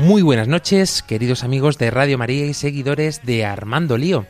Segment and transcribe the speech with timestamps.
[0.00, 4.24] Muy buenas noches, queridos amigos de Radio María y seguidores de Armando Lío.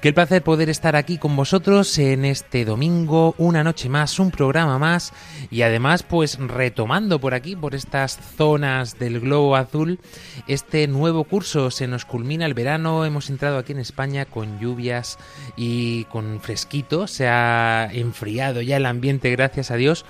[0.00, 4.78] Qué placer poder estar aquí con vosotros en este domingo, una noche más, un programa
[4.78, 5.12] más
[5.50, 9.98] y además pues retomando por aquí, por estas zonas del globo azul,
[10.46, 11.72] este nuevo curso.
[11.72, 15.18] Se nos culmina el verano, hemos entrado aquí en España con lluvias
[15.56, 20.04] y con fresquito, se ha enfriado ya el ambiente, gracias a Dios.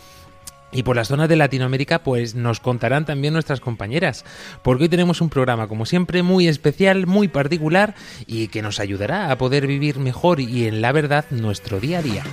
[0.72, 4.24] Y por las zonas de Latinoamérica, pues nos contarán también nuestras compañeras,
[4.62, 7.94] porque hoy tenemos un programa, como siempre, muy especial, muy particular
[8.26, 12.02] y que nos ayudará a poder vivir mejor y en la verdad nuestro día a
[12.02, 12.24] día.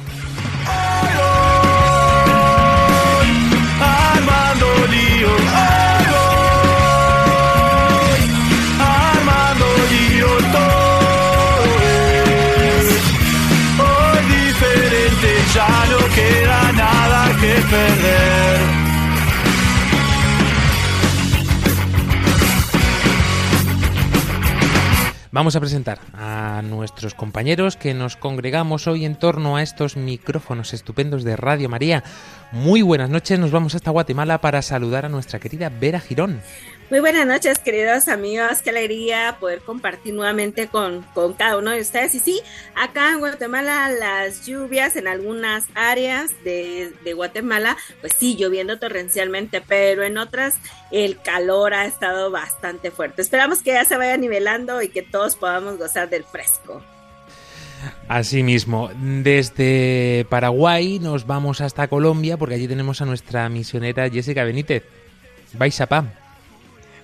[13.79, 14.13] Hoy
[15.53, 18.22] ya no queda nada que perder.
[25.33, 30.75] Vamos a presentar a nuestros compañeros que nos congregamos hoy en torno a estos micrófonos
[30.75, 32.03] estupendos de Radio María.
[32.51, 36.39] Muy buenas noches, nos vamos hasta Guatemala para saludar a nuestra querida Vera Girón.
[36.94, 38.61] Muy buenas noches, queridos amigos.
[38.61, 42.13] Qué alegría poder compartir nuevamente con, con cada uno de ustedes.
[42.13, 42.39] Y sí,
[42.75, 49.59] acá en Guatemala las lluvias en algunas áreas de, de Guatemala, pues sí, lloviendo torrencialmente,
[49.59, 50.58] pero en otras
[50.91, 53.23] el calor ha estado bastante fuerte.
[53.23, 56.83] Esperamos que ya se vaya nivelando y que todos podamos gozar del fresco.
[58.07, 64.84] Asimismo, desde Paraguay nos vamos hasta Colombia porque allí tenemos a nuestra misionera Jessica Benítez.
[65.53, 66.22] Vais a Pam.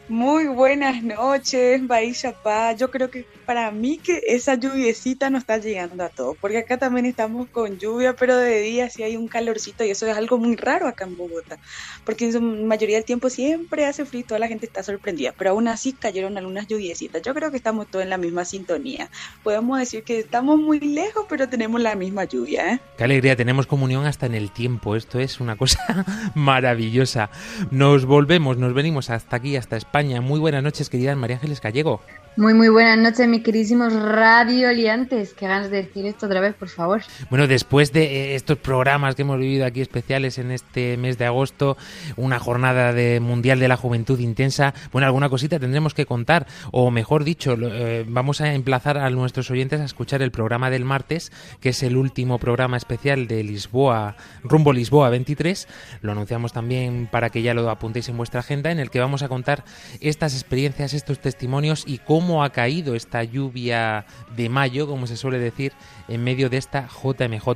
[0.09, 2.75] Muy buenas noches, Bahía Paz.
[2.77, 6.77] Yo creo que para mí que esa lluviecita nos está llegando a todos, porque acá
[6.77, 10.39] también estamos con lluvia, pero de día sí hay un calorcito y eso es algo
[10.39, 11.59] muy raro acá en Bogotá,
[12.05, 15.31] porque en su mayoría del tiempo siempre hace frío y toda la gente está sorprendida,
[15.37, 17.21] pero aún así cayeron algunas lluviecitas.
[17.21, 19.09] Yo creo que estamos todos en la misma sintonía.
[19.43, 22.79] Podemos decir que estamos muy lejos, pero tenemos la misma lluvia, ¿eh?
[22.97, 24.95] Qué alegría, tenemos comunión hasta en el tiempo.
[24.95, 26.05] Esto es una cosa
[26.35, 27.29] maravillosa.
[27.69, 29.98] Nos volvemos, nos venimos hasta aquí, hasta España.
[29.99, 31.99] Muy buenas noches, querida María Ángeles Gallego.
[32.39, 35.33] Muy, muy buenas noches, mis queridísimos radioliantes.
[35.33, 37.01] Qué ganas de decir esto otra vez, por favor.
[37.29, 41.25] Bueno, después de eh, estos programas que hemos vivido aquí especiales en este mes de
[41.25, 41.75] agosto,
[42.15, 46.91] una jornada de Mundial de la Juventud intensa, bueno, alguna cosita tendremos que contar, o
[46.91, 51.33] mejor dicho, eh, vamos a emplazar a nuestros oyentes a escuchar el programa del martes,
[51.59, 55.67] que es el último programa especial de Lisboa, rumbo Lisboa 23.
[56.03, 59.23] Lo anunciamos también para que ya lo apuntéis en vuestra agenda, en el que vamos
[59.23, 59.65] a contar
[59.99, 65.39] estas experiencias, estos testimonios y cómo ha caído esta lluvia de mayo, como se suele
[65.39, 65.73] decir,
[66.07, 67.47] en medio de esta JMJ.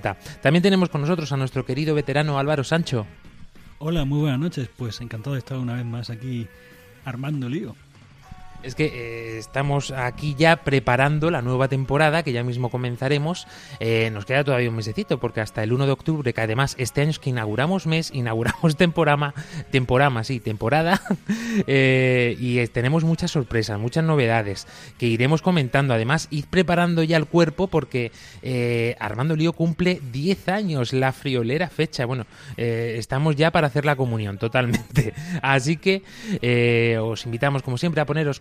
[0.41, 3.05] También tenemos con nosotros a nuestro querido veterano Álvaro Sancho.
[3.79, 4.69] Hola, muy buenas noches.
[4.75, 6.47] Pues encantado de estar una vez más aquí
[7.05, 7.75] armando lío.
[8.63, 13.45] Es que eh, estamos aquí ya preparando la nueva temporada, que ya mismo comenzaremos.
[13.81, 17.01] Eh, nos queda todavía un mesecito, porque hasta el 1 de octubre, que además este
[17.01, 19.33] año es que inauguramos mes, inauguramos temporama,
[19.69, 21.01] temporama, sí, temporada,
[21.67, 24.65] eh, y tenemos muchas sorpresas, muchas novedades
[24.97, 25.93] que iremos comentando.
[25.93, 28.11] Además, id preparando ya el cuerpo, porque
[28.97, 32.05] Armando Lío cumple 10 años, la friolera fecha.
[32.05, 32.25] Bueno,
[32.55, 35.13] estamos ya para hacer la comunión, totalmente.
[35.41, 36.03] Así que
[37.01, 38.39] os invitamos, como siempre, a poneros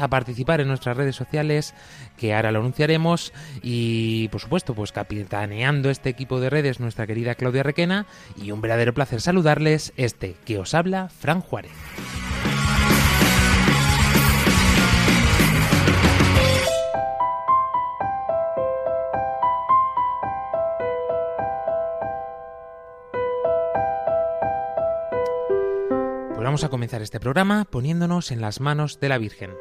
[0.00, 1.74] a participar en nuestras redes sociales,
[2.16, 7.34] que ahora lo anunciaremos, y por supuesto, pues capitaneando este equipo de redes, nuestra querida
[7.34, 8.06] Claudia Requena,
[8.36, 11.72] y un verdadero placer saludarles, este que os habla, Fran Juárez.
[26.52, 29.52] Vamos a comenzar este programa poniéndonos en las manos de la Virgen.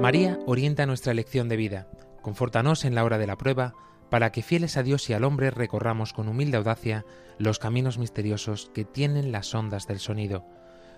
[0.00, 1.88] María orienta nuestra elección de vida.
[2.22, 3.74] Confórtanos en la hora de la prueba,
[4.08, 7.04] para que fieles a Dios y al hombre recorramos con humilde audacia
[7.36, 10.46] los caminos misteriosos que tienen las ondas del sonido,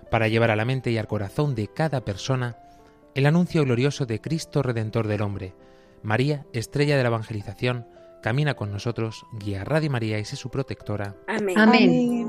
[0.09, 2.55] para llevar a la mente y al corazón de cada persona
[3.13, 5.53] el anuncio glorioso de Cristo Redentor del hombre.
[6.03, 7.87] María, estrella de la evangelización,
[8.21, 11.15] camina con nosotros, guía a Radio María y sé su protectora.
[11.27, 11.57] Amén.
[11.57, 12.27] Amén.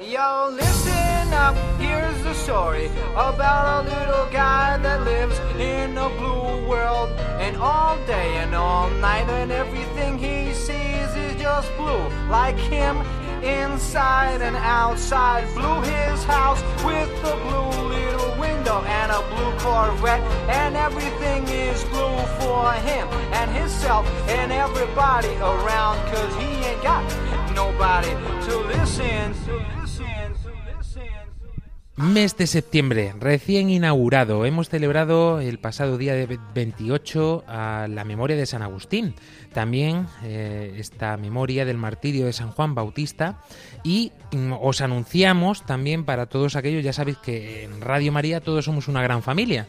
[0.00, 6.66] Yo, listen up, here's the story about a little guy that lives in a blue
[6.68, 7.10] world.
[7.40, 12.08] And all day and all night, and everything he sees is just blue.
[12.30, 12.96] Like him,
[13.42, 15.44] inside and outside.
[15.54, 20.22] Blue his house with a blue little window and a blue Corvette.
[20.48, 25.96] And everything is blue for him and himself and everybody around.
[26.12, 27.04] Cause he ain't got
[27.54, 28.10] nobody
[28.46, 29.34] to listen.
[29.44, 29.77] To.
[31.98, 34.46] Mes de septiembre, recién inaugurado.
[34.46, 39.16] Hemos celebrado el pasado día de 28 a la memoria de San Agustín.
[39.52, 43.40] También eh, esta memoria del martirio de San Juan Bautista.
[43.82, 48.64] Y mm, os anunciamos también para todos aquellos, ya sabéis que en Radio María todos
[48.64, 49.66] somos una gran familia.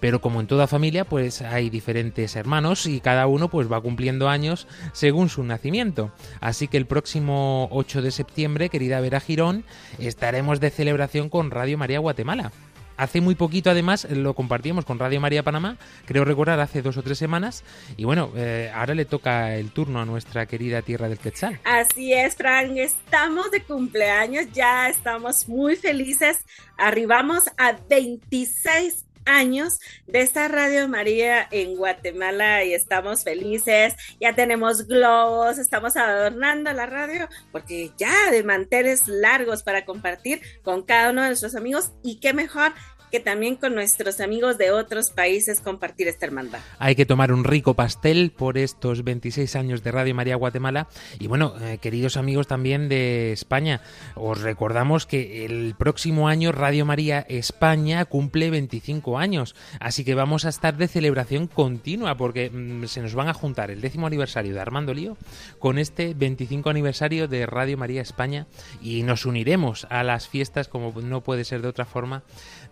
[0.00, 4.28] Pero como en toda familia, pues hay diferentes hermanos y cada uno pues va cumpliendo
[4.28, 6.12] años según su nacimiento.
[6.40, 9.64] Así que el próximo 8 de septiembre, querida Vera Girón,
[9.98, 12.52] estaremos de celebración con Radio María Guatemala.
[12.98, 17.02] Hace muy poquito, además, lo compartimos con Radio María Panamá, creo recordar hace dos o
[17.04, 17.62] tres semanas.
[17.96, 21.60] Y bueno, eh, ahora le toca el turno a nuestra querida tierra del Quetzal.
[21.62, 26.38] Así es, Frank, estamos de cumpleaños, ya estamos muy felices.
[26.76, 34.86] Arribamos a 26 años de esta Radio María en Guatemala y estamos felices, ya tenemos
[34.86, 41.22] globos, estamos adornando la radio porque ya de manteles largos para compartir con cada uno
[41.22, 41.92] de nuestros amigos.
[42.02, 42.72] Y qué mejor
[43.10, 46.60] que también con nuestros amigos de otros países compartir esta hermandad.
[46.78, 50.88] Hay que tomar un rico pastel por estos 26 años de Radio María Guatemala.
[51.18, 53.80] Y bueno, eh, queridos amigos también de España,
[54.14, 59.54] os recordamos que el próximo año Radio María España cumple 25 años.
[59.80, 63.70] Así que vamos a estar de celebración continua porque mm, se nos van a juntar
[63.70, 65.16] el décimo aniversario de Armando Lío
[65.58, 68.46] con este 25 aniversario de Radio María España
[68.82, 72.22] y nos uniremos a las fiestas como no puede ser de otra forma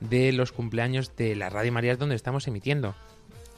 [0.01, 2.95] de los cumpleaños de la Radio María donde estamos emitiendo.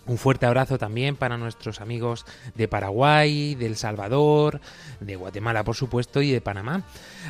[0.09, 2.25] Un fuerte abrazo también para nuestros amigos
[2.55, 4.59] de Paraguay, de El Salvador,
[5.01, 6.85] de Guatemala, por supuesto, y de Panamá.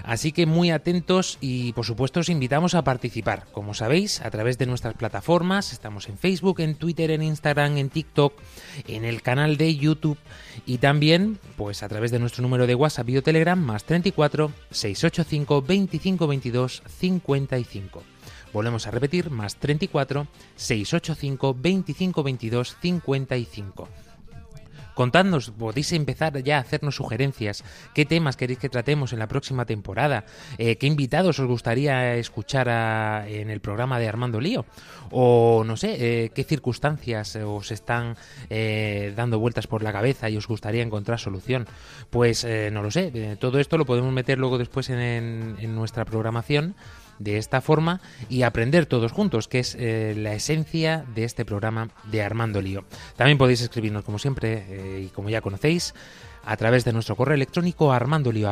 [0.04, 3.46] Así que muy atentos y, por supuesto, os invitamos a participar.
[3.50, 7.90] Como sabéis, a través de nuestras plataformas, estamos en Facebook, en Twitter, en Instagram, en
[7.90, 8.32] TikTok,
[8.86, 10.18] en el canal de YouTube
[10.64, 15.62] y también, pues, a través de nuestro número de WhatsApp y Telegram, más 34 685
[15.62, 18.17] 25 22 55.
[18.52, 23.88] Volvemos a repetir, más 34 685 25 22 55.
[24.94, 27.62] Contadnos, podéis empezar ya a hacernos sugerencias.
[27.94, 30.24] ¿Qué temas queréis que tratemos en la próxima temporada?
[30.58, 32.66] Eh, ¿Qué invitados os gustaría escuchar
[33.28, 34.66] en el programa de Armando Lío?
[35.12, 38.16] O no sé, eh, ¿qué circunstancias os están
[38.50, 41.68] eh, dando vueltas por la cabeza y os gustaría encontrar solución?
[42.10, 46.74] Pues no lo sé, todo esto lo podemos meter luego después en- en nuestra programación
[47.18, 51.90] de esta forma y aprender todos juntos, que es eh, la esencia de este programa
[52.10, 52.84] de Armando Lío.
[53.16, 55.94] También podéis escribirnos, como siempre, eh, y como ya conocéis,
[56.44, 58.50] a través de nuestro correo electrónico armandolio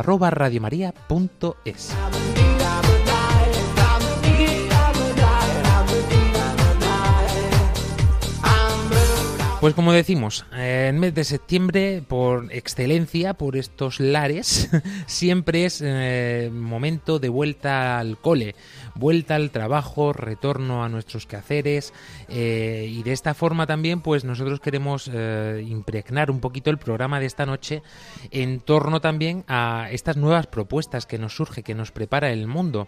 [9.67, 14.71] Pues como decimos, eh, el mes de septiembre, por excelencia, por estos lares,
[15.07, 18.55] siempre es eh, momento de vuelta al cole,
[18.95, 21.93] vuelta al trabajo, retorno a nuestros quehaceres
[22.29, 27.27] eh, y de esta forma también pues nosotros queremos impregnar un poquito el programa de
[27.27, 27.83] esta noche
[28.31, 32.87] en torno también a estas nuevas propuestas que nos surge, que nos prepara el mundo.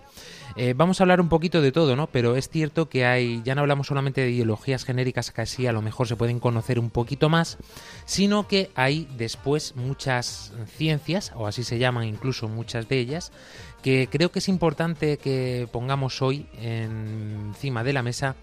[0.61, 2.09] Eh, vamos a hablar un poquito de todo, ¿no?
[2.09, 5.73] Pero es cierto que hay, ya no hablamos solamente de ideologías genéricas que así a
[5.73, 7.59] lo mejor se pueden conocer un poquito más,
[8.07, 13.31] sino que hay después muchas ciencias, o así se llaman incluso muchas de ellas,
[13.85, 18.35] que creo que es importante que pongamos hoy encima de la mesa,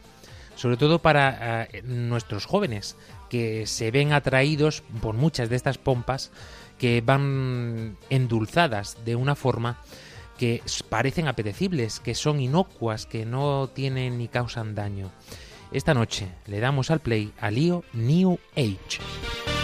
[0.56, 2.96] sobre todo para eh, nuestros jóvenes,
[3.30, 6.32] que se ven atraídos por muchas de estas pompas
[6.78, 9.80] que van endulzadas de una forma
[10.38, 15.12] que parecen apetecibles, que son inocuas, que no tienen ni causan daño.
[15.72, 19.55] Esta noche le damos al play a Lío New Age.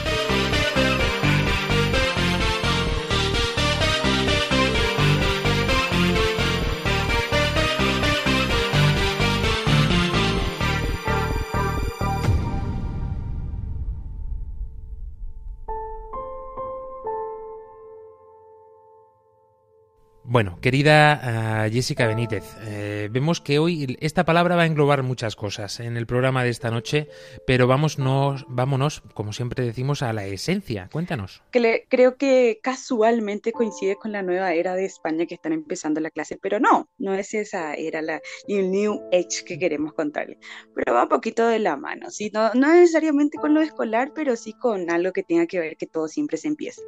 [20.31, 25.35] Bueno, querida uh, Jessica Benítez, eh, vemos que hoy esta palabra va a englobar muchas
[25.35, 27.09] cosas en el programa de esta noche,
[27.45, 30.87] pero vámonos, vámonos, como siempre decimos, a la esencia.
[30.89, 31.43] Cuéntanos.
[31.51, 36.39] creo que casualmente coincide con la nueva era de España que están empezando la clase,
[36.41, 40.37] pero no, no es esa era, la New Age que queremos contarle,
[40.73, 42.31] pero va un poquito de la mano, ¿sí?
[42.33, 45.87] no, no necesariamente con lo escolar, pero sí con algo que tenga que ver que
[45.87, 46.81] todo siempre se empieza.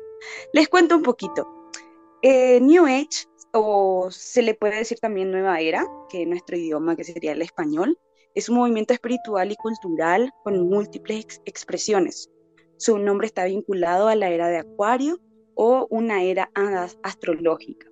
[0.53, 1.59] Les cuento un poquito.
[2.25, 6.95] Eh, New Age o se le puede decir también nueva era, que en nuestro idioma,
[6.95, 7.99] que sería el español,
[8.33, 12.31] es un movimiento espiritual y cultural con múltiples expresiones.
[12.77, 15.19] Su nombre está vinculado a la era de Acuario
[15.53, 16.49] o una era
[17.03, 17.87] astrológica.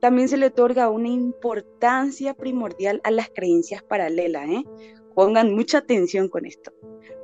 [0.00, 4.48] También se le otorga una importancia primordial a las creencias paralelas.
[4.48, 4.64] ¿eh?
[5.14, 6.72] Pongan mucha atención con esto.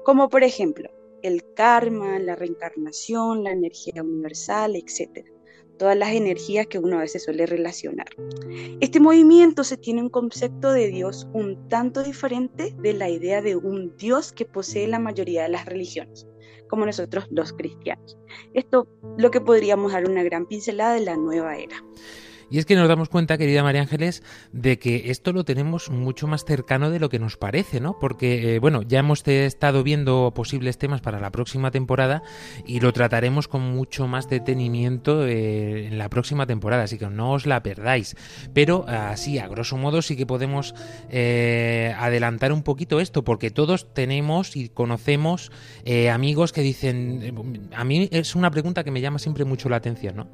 [0.04, 0.88] Como por ejemplo,
[1.22, 5.35] el karma, la reencarnación, la energía universal, etc
[5.76, 8.08] todas las energías que uno a veces suele relacionar.
[8.80, 13.56] Este movimiento se tiene un concepto de Dios un tanto diferente de la idea de
[13.56, 16.26] un Dios que posee la mayoría de las religiones,
[16.68, 18.18] como nosotros los cristianos.
[18.54, 21.76] Esto lo que podríamos dar una gran pincelada de la nueva era.
[22.48, 24.22] Y es que nos damos cuenta, querida María Ángeles,
[24.52, 27.98] de que esto lo tenemos mucho más cercano de lo que nos parece, ¿no?
[27.98, 32.22] Porque, eh, bueno, ya hemos estado viendo posibles temas para la próxima temporada
[32.64, 37.32] y lo trataremos con mucho más detenimiento eh, en la próxima temporada, así que no
[37.32, 38.14] os la perdáis.
[38.54, 40.72] Pero así, a grosso modo, sí que podemos
[41.10, 45.50] eh, adelantar un poquito esto, porque todos tenemos y conocemos
[46.12, 50.16] amigos que dicen, a mí es una pregunta que me llama siempre mucho la atención,
[50.16, 50.28] ¿no?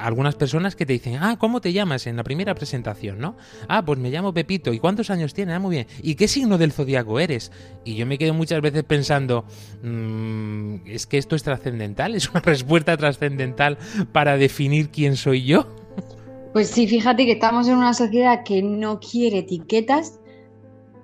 [0.00, 3.36] algunas personas que te dicen, ah, ¿cómo te llamas en la primera presentación, no?
[3.68, 4.72] Ah, pues me llamo Pepito.
[4.72, 5.56] ¿Y cuántos años tienes?
[5.56, 5.86] Ah, muy bien.
[6.02, 7.50] ¿Y qué signo del zodiaco eres?
[7.84, 9.44] Y yo me quedo muchas veces pensando,
[9.82, 12.14] mmm, ¿es que esto es trascendental?
[12.14, 13.78] ¿Es una respuesta trascendental
[14.12, 15.66] para definir quién soy yo?
[16.52, 20.20] Pues sí, fíjate que estamos en una sociedad que no quiere etiquetas,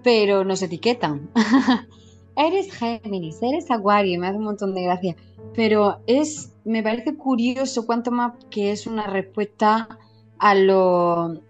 [0.03, 1.31] pero nos etiquetan.
[2.37, 5.17] eres Géminis, eres Acuario, me hace un montón de gracia.
[5.55, 9.89] Pero es, me parece curioso cuánto más que es una respuesta
[10.41, 11.41] a lo,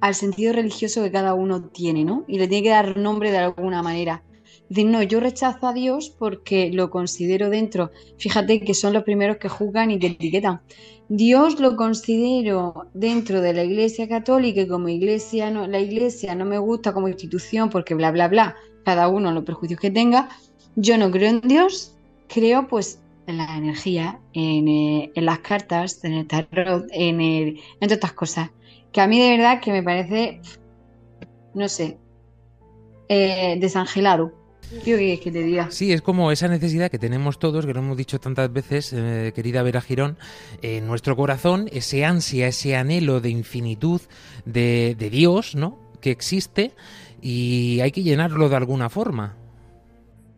[0.00, 2.24] al sentido religioso que cada uno tiene, ¿no?
[2.28, 4.22] Y le tiene que dar nombre de alguna manera.
[4.68, 7.90] Decir, no, yo rechazo a Dios porque lo considero dentro.
[8.18, 10.60] Fíjate que son los primeros que juzgan y que etiquetan.
[11.08, 16.44] Dios lo considero dentro de la Iglesia Católica y como Iglesia, no, la Iglesia no
[16.44, 20.28] me gusta como institución porque bla, bla, bla, cada uno los prejuicios que tenga.
[20.74, 21.94] Yo no creo en Dios,
[22.28, 27.92] creo pues la energía, eh, en, las cartas, en el tarot, en, el, en todas
[27.92, 28.50] estas cosas.
[28.92, 30.40] Que a mí de verdad que me parece,
[31.54, 31.98] no sé,
[33.08, 34.32] eh, desangelado.
[34.84, 35.70] ¿Qué que te diga?
[35.70, 39.32] Sí, es como esa necesidad que tenemos todos, que lo hemos dicho tantas veces, eh,
[39.34, 40.18] querida Vera Girón,
[40.60, 44.00] en nuestro corazón, ese ansia, ese anhelo de infinitud
[44.44, 45.78] de, de Dios, ¿no?
[46.00, 46.72] Que existe
[47.22, 49.36] y hay que llenarlo de alguna forma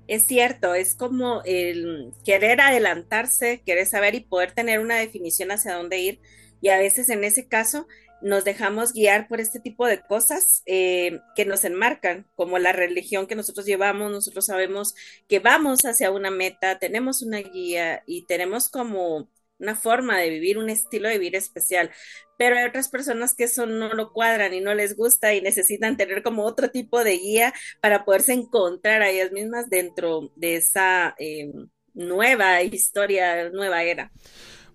[0.08, 5.74] es cierto, es como el querer adelantarse, querer saber y poder tener una definición hacia
[5.74, 6.20] dónde ir.
[6.60, 7.86] Y a veces en ese caso
[8.20, 13.26] nos dejamos guiar por este tipo de cosas eh, que nos enmarcan, como la religión
[13.26, 14.94] que nosotros llevamos, nosotros sabemos
[15.28, 20.58] que vamos hacia una meta, tenemos una guía y tenemos como una forma de vivir,
[20.58, 21.90] un estilo de vivir especial.
[22.36, 25.96] Pero hay otras personas que eso no lo cuadran y no les gusta y necesitan
[25.96, 31.14] tener como otro tipo de guía para poderse encontrar a ellas mismas dentro de esa
[31.18, 31.52] eh,
[31.94, 34.12] nueva historia, nueva era.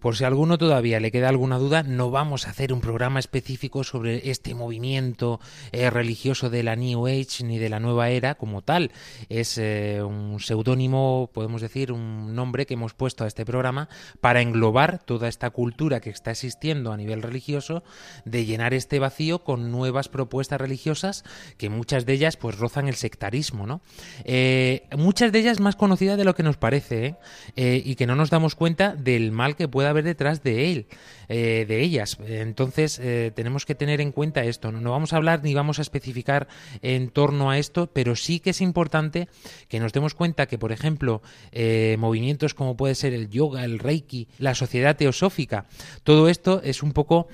[0.03, 3.21] Por si a alguno todavía le queda alguna duda, no vamos a hacer un programa
[3.21, 5.39] específico sobre este movimiento
[5.71, 8.91] eh, religioso de la New Age ni de la nueva era como tal.
[9.29, 13.87] Es eh, un seudónimo, podemos decir, un nombre que hemos puesto a este programa
[14.19, 17.81] para englobar toda esta cultura que está existiendo a nivel religioso,
[18.25, 21.23] de llenar este vacío con nuevas propuestas religiosas
[21.57, 23.79] que muchas de ellas pues rozan el sectarismo, ¿no?
[24.25, 27.15] Eh, muchas de ellas más conocidas de lo que nos parece
[27.55, 30.87] y que no nos damos cuenta del mal que pueda ver detrás de él,
[31.29, 32.17] eh, de ellas.
[32.25, 34.71] Entonces eh, tenemos que tener en cuenta esto.
[34.71, 34.91] ¿no?
[34.91, 36.47] vamos a hablar ni vamos a especificar
[36.81, 39.27] en torno a esto, pero sí que es importante
[39.67, 41.21] que nos demos cuenta que, por ejemplo,
[41.51, 45.65] eh, movimientos como puede ser el yoga, el reiki, la sociedad teosófica,
[46.03, 47.27] todo esto es un poco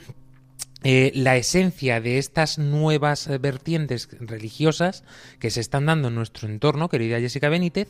[0.83, 5.03] eh, la esencia de estas nuevas eh, vertientes religiosas
[5.39, 7.89] que se están dando en nuestro entorno, querida Jessica Benítez,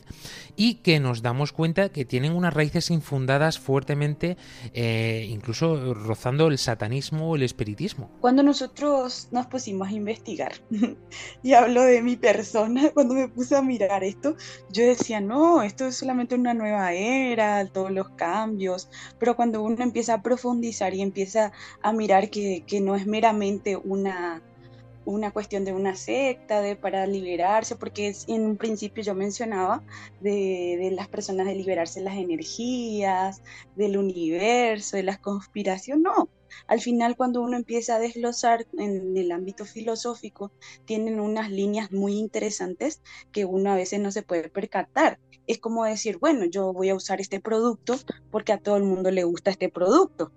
[0.56, 4.36] y que nos damos cuenta que tienen unas raíces infundadas fuertemente,
[4.74, 8.10] eh, incluso rozando el satanismo o el espiritismo.
[8.20, 10.52] Cuando nosotros nos pusimos a investigar,
[11.42, 14.36] y hablo de mi persona, cuando me puse a mirar esto,
[14.70, 19.82] yo decía, no, esto es solamente una nueva era, todos los cambios, pero cuando uno
[19.82, 24.42] empieza a profundizar y empieza a mirar que que no es meramente una,
[25.04, 29.82] una cuestión de una secta, de para liberarse, porque en un principio yo mencionaba
[30.20, 33.42] de, de, las personas de liberarse las energías,
[33.76, 36.28] del universo, de la conspiración, no.
[36.66, 40.52] Al final, cuando uno empieza a desglosar en el ámbito filosófico,
[40.84, 45.18] tienen unas líneas muy interesantes que uno a veces no se puede percatar.
[45.46, 47.96] Es como decir, bueno, yo voy a usar este producto
[48.30, 50.32] porque a todo el mundo le gusta este producto.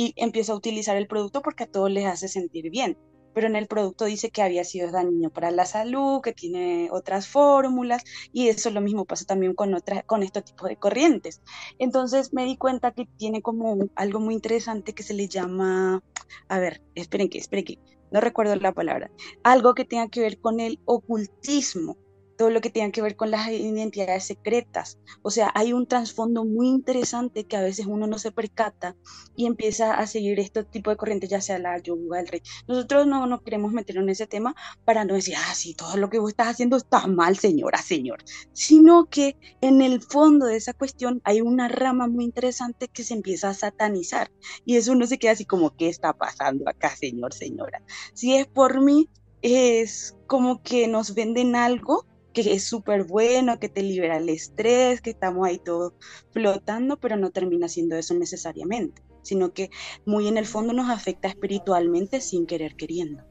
[0.00, 2.96] Y empiezo a utilizar el producto porque a todos les hace sentir bien
[3.38, 7.28] pero en el producto dice que había sido dañino para la salud, que tiene otras
[7.28, 8.02] fórmulas,
[8.32, 11.40] y eso lo mismo pasa también con, otras, con este tipo de corrientes.
[11.78, 16.02] Entonces me di cuenta que tiene como algo muy interesante que se le llama,
[16.48, 17.78] a ver, esperen que, esperen que,
[18.10, 19.08] no recuerdo la palabra,
[19.44, 21.96] algo que tenga que ver con el ocultismo
[22.38, 24.96] todo lo que tenga que ver con las identidades secretas.
[25.22, 28.94] O sea, hay un trasfondo muy interesante que a veces uno no se percata
[29.36, 32.40] y empieza a seguir este tipo de corrientes, ya sea la yoga, el rey.
[32.68, 34.54] Nosotros no nos queremos meter en ese tema
[34.84, 38.22] para no decir, ah, sí, todo lo que vos estás haciendo está mal, señora, señor,
[38.52, 43.14] sino que en el fondo de esa cuestión hay una rama muy interesante que se
[43.14, 44.30] empieza a satanizar
[44.64, 47.82] y eso uno se queda así como, ¿qué está pasando acá, señor, señora?
[48.14, 49.08] Si es por mí,
[49.42, 55.00] es como que nos venden algo que es súper bueno, que te libera el estrés,
[55.00, 55.94] que estamos ahí todos
[56.30, 59.70] flotando, pero no termina siendo eso necesariamente, sino que
[60.04, 63.24] muy en el fondo nos afecta espiritualmente sin querer queriendo.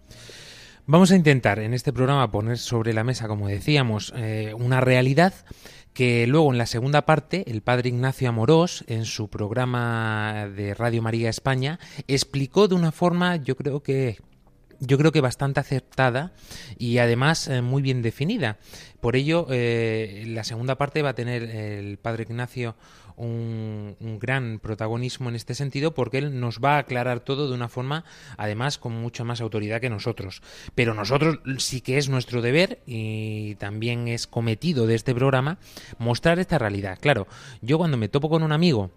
[0.85, 5.33] Vamos a intentar en este programa poner sobre la mesa, como decíamos, eh, una realidad
[5.93, 11.01] que luego en la segunda parte el padre Ignacio Amorós en su programa de Radio
[11.01, 14.19] María España explicó de una forma yo creo que
[14.79, 16.33] yo creo que bastante aceptada
[16.77, 18.57] y además eh, muy bien definida.
[19.01, 22.75] Por ello, eh, la segunda parte va a tener el padre Ignacio
[23.17, 27.67] un, gran protagonismo en este sentido porque él nos va a aclarar todo de una
[27.67, 28.05] forma,
[28.37, 30.41] además, con mucha más autoridad que nosotros.
[30.75, 35.57] Pero nosotros sí que es nuestro deber y también es cometido de este programa
[35.97, 36.99] mostrar esta realidad.
[37.01, 37.27] Claro,
[37.61, 38.91] yo cuando me topo con un amigo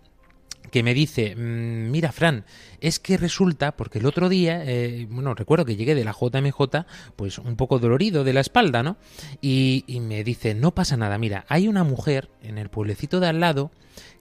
[0.70, 2.44] que me dice, mm, mira Fran,
[2.80, 6.87] es que resulta, porque el otro día, eh, bueno, recuerdo que llegué de la JMJ,
[7.16, 8.96] pues un poco dolorido de la espalda, ¿no?
[9.40, 13.28] Y, y me dice, no pasa nada, mira, hay una mujer en el pueblecito de
[13.28, 13.70] al lado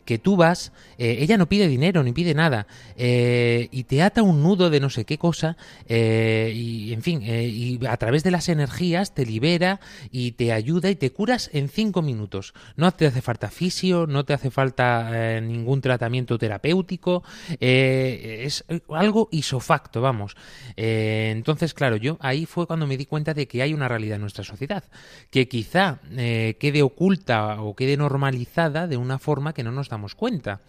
[0.09, 2.65] que tú vas, eh, ella no pide dinero ni pide nada,
[2.97, 5.55] eh, y te ata un nudo de no sé qué cosa,
[5.87, 10.89] eh, y en fin, y a través de las energías te libera y te ayuda
[10.89, 12.55] y te curas en cinco minutos.
[12.75, 17.23] No te hace falta fisio, no te hace falta ningún tratamiento terapéutico,
[17.59, 20.35] es algo isofacto, vamos.
[20.75, 24.21] entonces, claro, yo ahí fue cuando me di cuenta de que hay una realidad en
[24.21, 24.85] nuestra sociedad,
[25.29, 30.61] que quizá quede oculta o quede normalizada de una forma que no nos damos cuenta.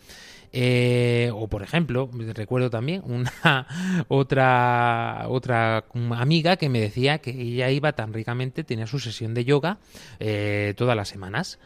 [0.52, 3.66] Eh, o por ejemplo, recuerdo también una
[4.08, 5.84] otra otra
[6.16, 9.78] amiga que me decía que ella iba tan ricamente, tenía su sesión de yoga
[10.18, 11.58] eh, todas las semanas.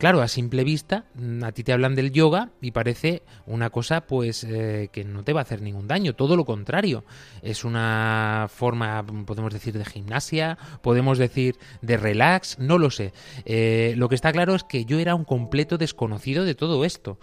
[0.00, 4.06] Claro, a simple vista, mm, a ti te hablan del yoga y parece una cosa
[4.06, 7.04] pues eh, que no te va a hacer ningún daño, todo lo contrario.
[7.42, 13.12] Es una forma, podemos decir, de gimnasia, podemos decir de relax, no lo sé.
[13.94, 17.18] lo que está claro es que yo era un completo desconocido de todo esto.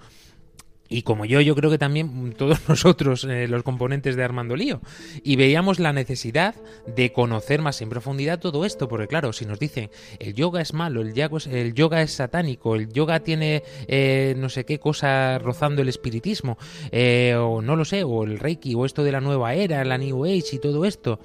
[0.90, 4.82] Y como yo, yo creo que también todos nosotros, eh, los componentes de Armando Lío.
[5.24, 9.60] Y veíamos la necesidad de conocer más en profundidad todo esto, porque claro, si nos
[9.60, 13.64] dicen el yoga es malo, el yoga es, el yoga es satánico, el yoga tiene
[13.88, 16.58] eh, no sé qué cosa rozando el espiritismo,
[16.92, 19.98] eh, o no lo sé, o el reiki, o esto de la nueva era, la
[19.98, 21.20] New Age y todo esto,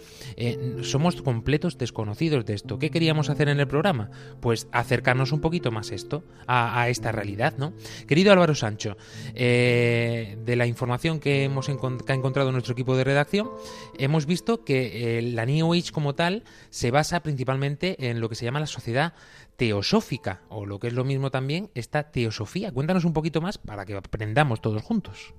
[0.82, 2.78] somos completos desconocidos de esto.
[2.78, 4.10] ¿Qué queríamos hacer en el programa?
[4.40, 7.72] Pues acercarnos un poquito más esto, a, a esta realidad, ¿no?
[8.06, 8.96] Querido Álvaro Sancho,
[9.52, 13.50] de la información que, hemos ha encontrado nuestro equipo de redacción,
[13.98, 18.34] hemos visto que eh, la New Age como tal se basa principalmente en lo que
[18.34, 19.14] se llama la sociedad
[19.56, 22.72] teosófica, o lo que es lo mismo también, esta teosofía.
[22.72, 25.34] Cuéntanos un poquito más para que aprendamos todos juntos.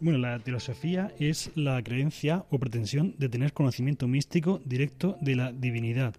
[0.00, 5.52] Bueno, la teosofía es la creencia o pretensión de tener conocimiento místico directo de la
[5.52, 6.14] divinidad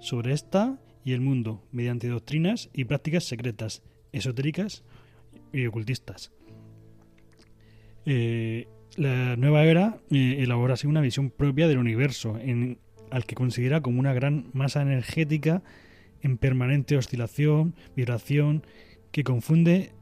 [0.00, 4.82] sobre esta y el mundo mediante doctrinas y prácticas secretas, esotéricas
[5.52, 6.32] y ocultistas.
[8.06, 12.78] Eh, la nueva era eh, elabora así una visión propia del universo, en,
[13.10, 15.62] al que considera como una gran masa energética
[16.22, 18.62] en permanente oscilación, vibración,
[19.12, 19.92] que confunde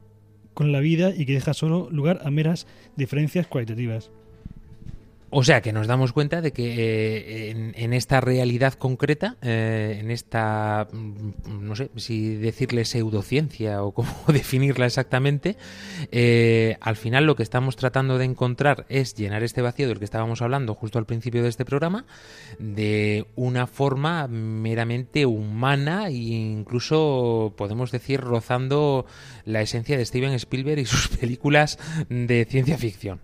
[0.53, 4.11] con la vida y que deja solo lugar a meras diferencias cualitativas.
[5.37, 10.09] O sea que nos damos cuenta de que eh, en, esta realidad concreta, eh, en
[10.09, 15.57] esta, mm, no sé si decirle pseudociencia o cómo definirla exactamente,
[16.13, 20.05] eh, al final lo que estamos tratando de encontrar es llenar este vacío del que
[20.05, 22.05] estábamos hablando justo al principio de este programa
[22.57, 29.05] de una forma meramente humana e incluso podemos decir rozando
[29.43, 33.19] la esencia de Steven Spielberg y sus películas de ciencia ficción.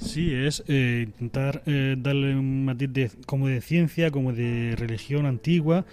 [0.00, 5.26] Sí, es eh, intentar eh, darle un matiz de, como de ciencia, como de religión
[5.26, 5.86] antigua,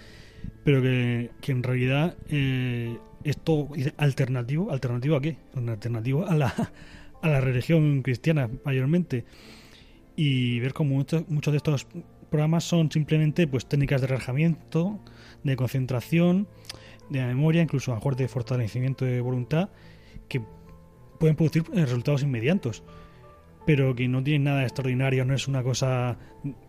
[0.64, 4.70] pero que, en realidad eh, es todo alternativo.
[4.70, 5.38] ¿Alternativo a qué?
[5.56, 6.54] Alternativo a la,
[7.20, 9.24] a la religión cristiana mayormente.
[10.14, 11.88] Y ver cómo muchos, muchos de estos
[12.30, 15.00] programas son simplemente pues técnicas de relajamiento,
[15.42, 16.46] de concentración,
[17.10, 19.70] de memoria, incluso a mejor de fortalecimiento de voluntad,
[20.28, 20.40] que
[21.18, 22.84] pueden producir resultados inmediatos
[23.66, 26.16] pero que no tiene nada extraordinario, no es una cosa,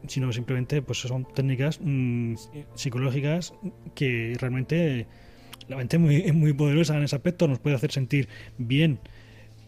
[0.07, 2.33] sino simplemente pues son técnicas mm,
[2.73, 3.53] psicológicas
[3.93, 5.05] que realmente
[5.67, 8.99] la mente es muy, es muy poderosa en ese aspecto, nos puede hacer sentir bien,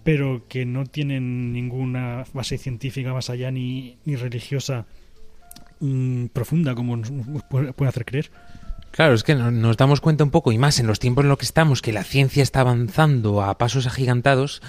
[0.03, 4.87] pero que no tienen ninguna base científica más allá ni, ni religiosa
[5.79, 7.11] mm, profunda como nos
[7.47, 8.31] puede hacer creer.
[8.91, 11.37] Claro, es que nos damos cuenta un poco, y más en los tiempos en los
[11.37, 14.61] que estamos, que la ciencia está avanzando a pasos agigantados,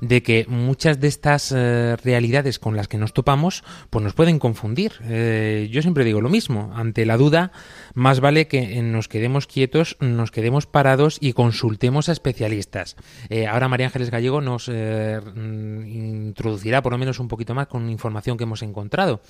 [0.00, 4.38] de que muchas de estas eh, realidades con las que nos topamos, pues nos pueden
[4.38, 4.92] confundir.
[5.04, 7.52] Eh, yo siempre digo lo mismo, ante la duda,
[7.94, 12.96] más vale que nos quedemos quietos, nos quedemos parados y consultemos a especialistas.
[13.28, 17.88] Eh, ahora María Ángeles Gallego nos mm, introducirá por lo menos un poquito más con
[17.90, 19.20] información que hemos encontrado.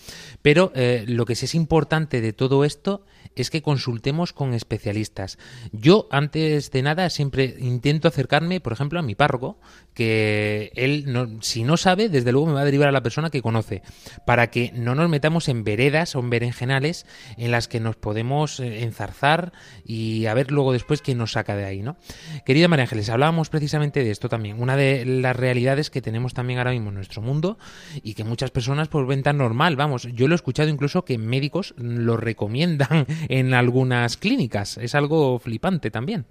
[0.41, 0.73] Pero
[1.07, 3.05] lo que sí es importante de todo esto
[3.43, 5.39] es que consultemos con especialistas.
[5.73, 9.59] Yo, antes de nada, siempre intento acercarme, por ejemplo, a mi párroco,
[9.95, 13.31] que él, no, si no sabe, desde luego me va a derivar a la persona
[13.31, 13.83] que conoce,
[14.27, 17.07] para que no nos metamos en veredas o en berenjenales
[17.39, 19.53] en las que nos podemos eh, enzarzar
[19.85, 21.97] y a ver luego después quién nos saca de ahí, ¿no?
[22.45, 26.59] Querida María Ángeles, hablábamos precisamente de esto también, una de las realidades que tenemos también
[26.59, 27.59] ahora mismo en nuestro mundo
[28.03, 31.19] y que muchas personas pues ven tan normal, vamos, yo lo he escuchado incluso que
[31.19, 34.79] médicos lo recomiendan en algunas clínicas.
[34.79, 36.27] Es algo flipante también.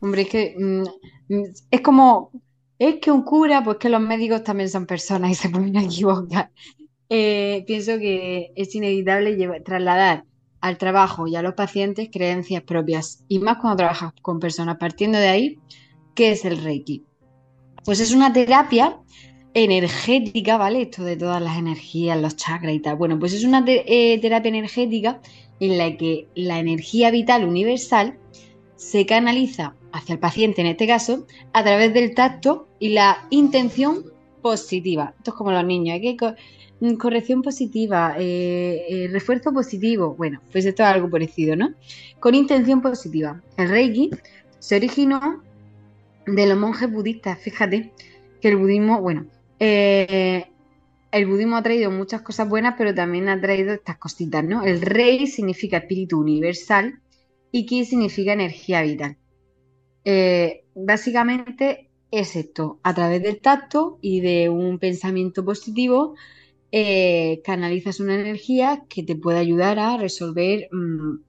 [0.00, 2.30] Hombre, es que mm, mm, es como,
[2.78, 6.50] es que un cura, pues que los médicos también son personas y se pueden equivocar.
[7.08, 10.24] Eh, pienso que es inevitable trasladar
[10.60, 14.78] al trabajo y a los pacientes creencias propias, y más cuando trabajas con personas.
[14.78, 15.58] Partiendo de ahí,
[16.14, 17.04] ¿qué es el Reiki?
[17.84, 18.98] Pues es una terapia
[19.54, 20.82] energética, ¿vale?
[20.82, 22.96] Esto de todas las energías, los chakras y tal.
[22.96, 25.20] Bueno, pues es una eh, terapia energética
[25.62, 28.18] en la que la energía vital universal
[28.74, 34.06] se canaliza hacia el paciente, en este caso, a través del tacto y la intención
[34.42, 35.14] positiva.
[35.18, 36.34] Esto es como los niños, hay que
[36.80, 40.16] mm, corrección positiva, eh, eh, refuerzo positivo.
[40.16, 41.70] Bueno, pues esto es algo parecido, ¿no?
[42.18, 43.40] Con intención positiva.
[43.56, 44.10] El Reiki
[44.58, 45.44] se originó
[46.26, 47.38] de los monjes budistas.
[47.38, 47.92] Fíjate
[48.40, 49.26] que el budismo, bueno,
[49.60, 50.44] eh,
[51.12, 54.64] el budismo ha traído muchas cosas buenas, pero también ha traído estas cositas, ¿no?
[54.64, 57.00] El rey significa espíritu universal
[57.52, 59.18] y ki significa energía vital.
[60.04, 66.14] Eh, básicamente es esto, a través del tacto y de un pensamiento positivo,
[66.72, 71.20] eh, canalizas una energía que te puede ayudar a resolver, mm,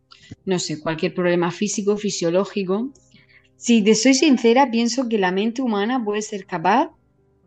[0.46, 2.94] no sé, cualquier problema físico, fisiológico.
[3.58, 6.92] Si te soy sincera, pienso que la mente humana puede ser capaz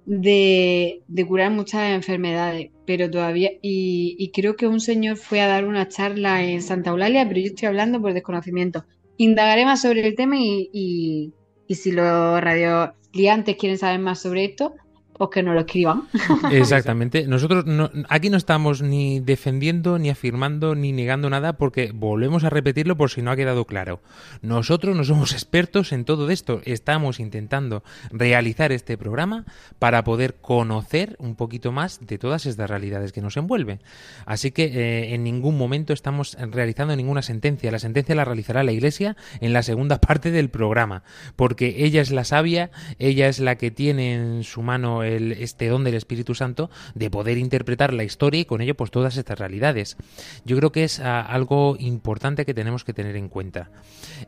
[0.07, 5.88] de, curar muchas enfermedades, pero todavía, y, creo que un señor fue a dar una
[5.88, 8.87] charla en Santa Eulalia, pero yo estoy hablando por desconocimiento.
[9.19, 11.35] Indagaré más sobre el tema y, y,
[11.66, 14.75] y si los radioliantes quieren saber más sobre esto,
[15.16, 16.09] pues que no lo escriban.
[16.50, 17.26] Exactamente.
[17.26, 22.50] Nosotros no, aquí no estamos ni defendiendo, ni afirmando, ni negando nada, porque volvemos a
[22.50, 24.00] repetirlo por si no ha quedado claro.
[24.42, 26.61] Nosotros no somos expertos en todo esto.
[26.64, 29.44] Estamos intentando realizar este programa
[29.79, 33.81] para poder conocer un poquito más de todas estas realidades que nos envuelven.
[34.24, 37.70] Así que eh, en ningún momento estamos realizando ninguna sentencia.
[37.70, 41.02] La sentencia la realizará la Iglesia en la segunda parte del programa,
[41.37, 45.85] porque ella es la sabia, ella es la que tiene en su mano este don
[45.85, 49.97] del Espíritu Santo de poder interpretar la historia y con ello pues todas estas realidades.
[50.45, 53.71] Yo creo que es ah, algo importante que tenemos que tener en cuenta.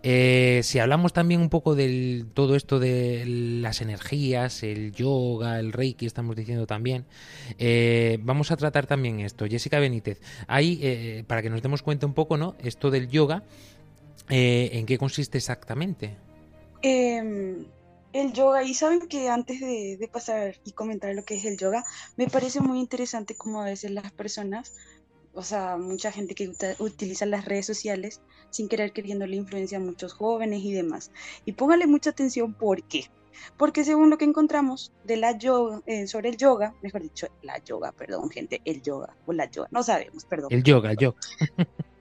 [0.03, 5.73] Eh, si hablamos también un poco de todo esto de las energías, el yoga, el
[5.73, 7.05] reiki, estamos diciendo también,
[7.59, 9.47] eh, vamos a tratar también esto.
[9.47, 12.55] Jessica Benítez, ahí, eh, para que nos demos cuenta un poco, ¿no?
[12.62, 13.43] Esto del yoga,
[14.29, 16.17] ¿en qué consiste exactamente?
[18.12, 21.85] El yoga, y saben que antes de, pasar y comentar lo que es el yoga,
[22.16, 24.75] me parece muy interesante cómo a veces las personas,
[25.35, 29.81] o sea, mucha gente que utiliza las redes sociales sin querer queriendo le influencia a
[29.81, 31.11] muchos jóvenes y demás.
[31.44, 33.11] Y póngale mucha atención por qué.
[33.57, 37.62] Porque según lo que encontramos de la yoga, eh, sobre el yoga, mejor dicho, la
[37.62, 40.49] yoga, perdón, gente, el yoga o la yoga, no sabemos, perdón.
[40.51, 41.18] El yoga, el yoga.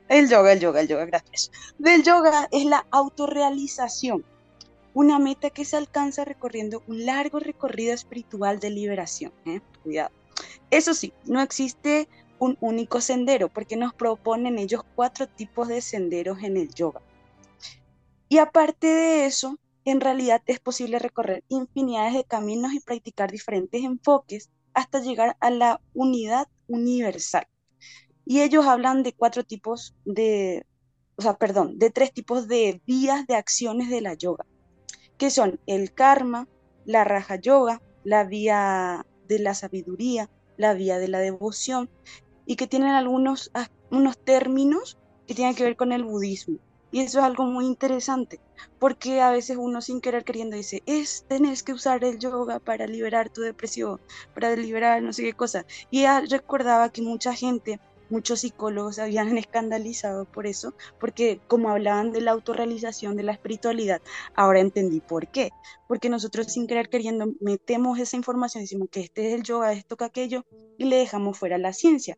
[0.08, 1.52] el yoga, el yoga, el yoga, gracias.
[1.78, 4.24] Del yoga es la autorrealización
[4.98, 9.32] una meta que se alcanza recorriendo un largo recorrido espiritual de liberación.
[9.46, 9.62] ¿eh?
[9.84, 10.10] Cuidado.
[10.72, 16.42] Eso sí, no existe un único sendero porque nos proponen ellos cuatro tipos de senderos
[16.42, 17.04] en el yoga.
[18.28, 23.84] Y aparte de eso, en realidad es posible recorrer infinidades de caminos y practicar diferentes
[23.84, 27.46] enfoques hasta llegar a la unidad universal.
[28.26, 30.66] Y ellos hablan de cuatro tipos de,
[31.18, 34.44] o sea, perdón, de tres tipos de vías de acciones de la yoga
[35.18, 36.48] que son el karma,
[36.86, 41.90] la raja yoga, la vía de la sabiduría, la vía de la devoción,
[42.46, 43.52] y que tienen algunos
[43.92, 46.60] unos términos que tienen que ver con el budismo.
[46.90, 48.40] Y eso es algo muy interesante,
[48.80, 52.88] porque a veces uno sin querer queriendo dice, es, tenés que usar el yoga para
[52.88, 54.00] liberar tu depresión,
[54.34, 55.66] para liberar no sé qué cosa.
[55.92, 62.12] Y ya recordaba que mucha gente muchos psicólogos habían escandalizado por eso, porque como hablaban
[62.12, 64.02] de la autorrealización, de la espiritualidad,
[64.36, 65.52] ahora entendí por qué.
[65.88, 69.96] Porque nosotros sin querer queriendo metemos esa información, decimos que este es el yoga, esto
[69.96, 70.46] que aquello,
[70.78, 72.18] y le dejamos fuera la ciencia.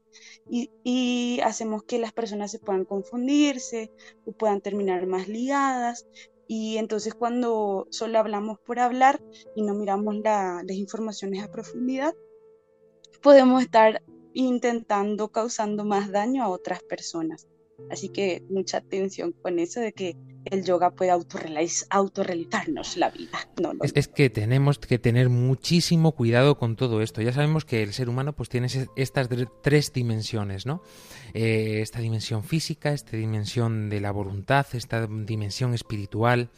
[0.49, 3.91] Y hacemos que las personas se puedan confundirse
[4.25, 6.07] o puedan terminar más ligadas.
[6.47, 9.21] Y entonces cuando solo hablamos por hablar
[9.55, 12.15] y no miramos las informaciones a profundidad,
[13.21, 14.01] podemos estar
[14.33, 17.47] intentando causando más daño a otras personas.
[17.89, 23.49] Así que mucha atención con eso de que el yoga puede autorrealizarnos la vida.
[23.61, 27.21] No, es, que tenemos que tener muchísimo cuidado con todo esto.
[27.21, 29.29] Ya sabemos que el ser humano pues tiene estas
[29.61, 30.81] tres dimensiones, ¿no?
[31.33, 36.49] Eh, esta dimensión física, esta dimensión de la voluntad, esta dimensión espiritual.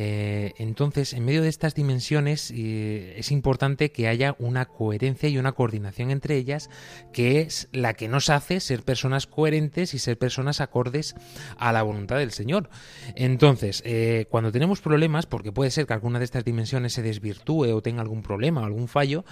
[0.00, 5.38] Eh, entonces, en medio de estas dimensiones eh, es importante que haya una coherencia y
[5.38, 6.70] una coordinación entre ellas,
[7.12, 11.16] que es la que nos hace ser personas coherentes y ser personas acordes
[11.58, 12.70] a la voluntad del Señor.
[13.16, 17.74] Entonces, eh, cuando tenemos problemas, porque puede ser que alguna de estas dimensiones se desvirtúe
[17.74, 19.24] o tenga algún problema o algún fallo,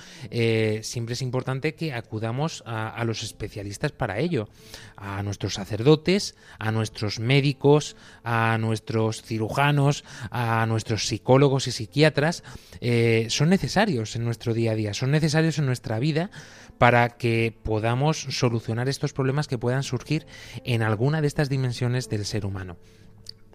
[0.82, 4.48] siempre es importante que acudamos a los especialistas para ello,
[4.96, 12.42] a nuestros sacerdotes, a nuestros médicos, a nuestros cirujanos, a a nuestros psicólogos y psiquiatras
[12.80, 16.30] eh, son necesarios en nuestro día a día, son necesarios en nuestra vida
[16.78, 20.26] para que podamos solucionar estos problemas que puedan surgir
[20.64, 22.76] en alguna de estas dimensiones del ser humano.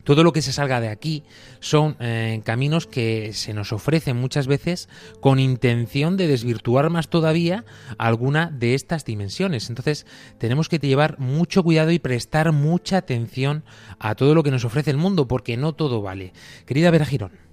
[0.04, 1.24] Todo lo que se salga de aquí
[1.60, 7.66] son eh, caminos que se nos ofrecen muchas veces con intención de desvirtuar más todavía
[7.98, 9.70] alguna de estas dimensiones.
[9.70, 10.06] Entonces
[10.38, 13.64] tenemos que llevar mucho cuidado y prestar mucha atención
[14.00, 16.34] a todo lo que nos ofrece el mundo porque no todo vale.
[16.66, 17.52] Querida Vera Girón.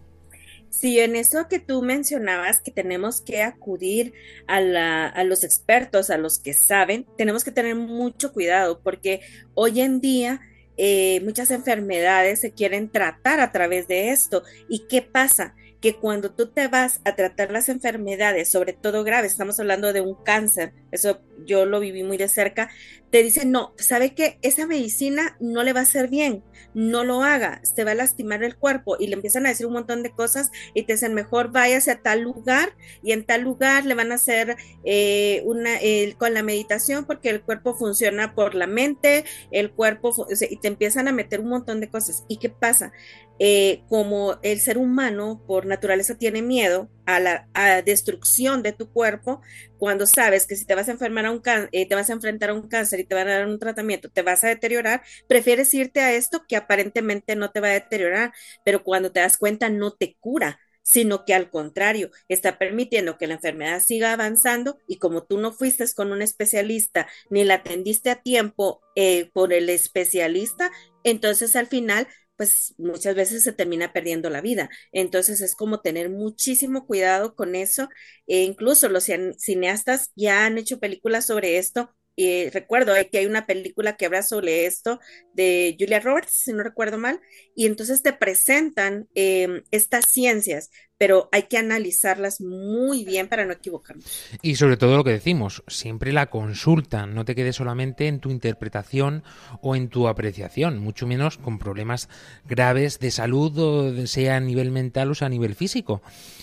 [0.70, 4.12] Sí, en eso que tú mencionabas, que tenemos que acudir
[4.46, 4.58] a,
[5.06, 9.20] a, los expertos, a los que saben, tenemos que tener mucho cuidado porque
[9.54, 10.40] hoy en día
[10.78, 14.42] eh, muchas enfermedades se quieren tratar a través de esto.
[14.68, 15.54] ¿Y qué pasa?
[15.80, 20.00] Que cuando tú te vas a tratar las enfermedades, sobre todo graves, estamos hablando de
[20.00, 22.70] un cáncer, eso yo lo viví muy de cerca,
[23.10, 26.42] te dicen, no, sabe que esa medicina no le va a hacer bien,
[26.74, 29.72] no lo haga, te va a lastimar el cuerpo y le empiezan a decir un
[29.72, 33.86] montón de cosas y te dicen, mejor váyase a tal lugar y en tal lugar
[33.86, 35.78] le van a hacer eh, una,
[36.18, 40.14] con la meditación porque el cuerpo funciona por la mente, el cuerpo,
[40.50, 42.24] y te empiezan a meter un montón de cosas.
[42.28, 42.92] ¿Y qué pasa?
[43.40, 47.48] Eh, como el ser humano por naturaleza tiene miedo a la
[47.85, 49.40] destrucción de tu cuerpo,
[49.79, 51.40] cuando sabes que si te vas a enfermar a un
[51.72, 54.11] eh, te vas a enfrentar a un cáncer y te van a dar un tratamiento,
[54.11, 58.33] te vas a deteriorar, prefieres irte a esto que aparentemente no te va a deteriorar,
[58.64, 63.27] pero cuando te das cuenta no te cura, sino que al contrario, está permitiendo que
[63.27, 68.11] la enfermedad siga avanzando y como tú no fuiste con un especialista ni la atendiste
[68.11, 70.70] a tiempo eh, por el especialista,
[71.05, 74.70] entonces al final pues muchas veces se termina perdiendo la vida.
[74.92, 77.90] Entonces es como tener muchísimo cuidado con eso.
[78.27, 79.05] E incluso los
[79.38, 81.94] cineastas ya han hecho películas sobre esto.
[82.16, 84.98] Y recuerdo que hay una película que habla sobre esto
[85.35, 87.20] de Julia Roberts, si no recuerdo mal,
[87.55, 93.52] y entonces te presentan em, estas ciencias, pero hay que analizarlas muy bien para no
[93.52, 94.04] equivocarnos.
[94.42, 98.30] Y sobre todo lo que decimos, siempre la consulta, no te quedes solamente en tu
[98.30, 99.22] interpretación
[99.62, 102.08] o en tu apreciación, mucho menos con problemas
[102.44, 106.02] graves de salud, o sea a nivel mental o sea a nivel físico.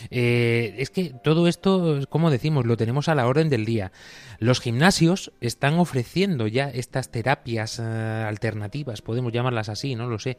[0.09, 3.91] Eh, es que todo esto, como decimos, lo tenemos a la orden del día.
[4.39, 10.37] Los gimnasios están ofreciendo ya estas terapias eh, alternativas, podemos llamarlas así, no lo sé.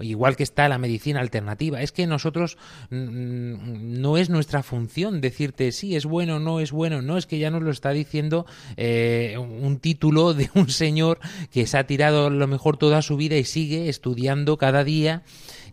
[0.00, 1.80] Igual que está la medicina alternativa.
[1.80, 2.56] Es que nosotros
[2.90, 7.02] mm, no es nuestra función decirte si es bueno no es bueno.
[7.02, 11.18] No, es que ya nos lo está diciendo eh, un título de un señor
[11.50, 15.22] que se ha tirado lo mejor toda su vida y sigue estudiando cada día.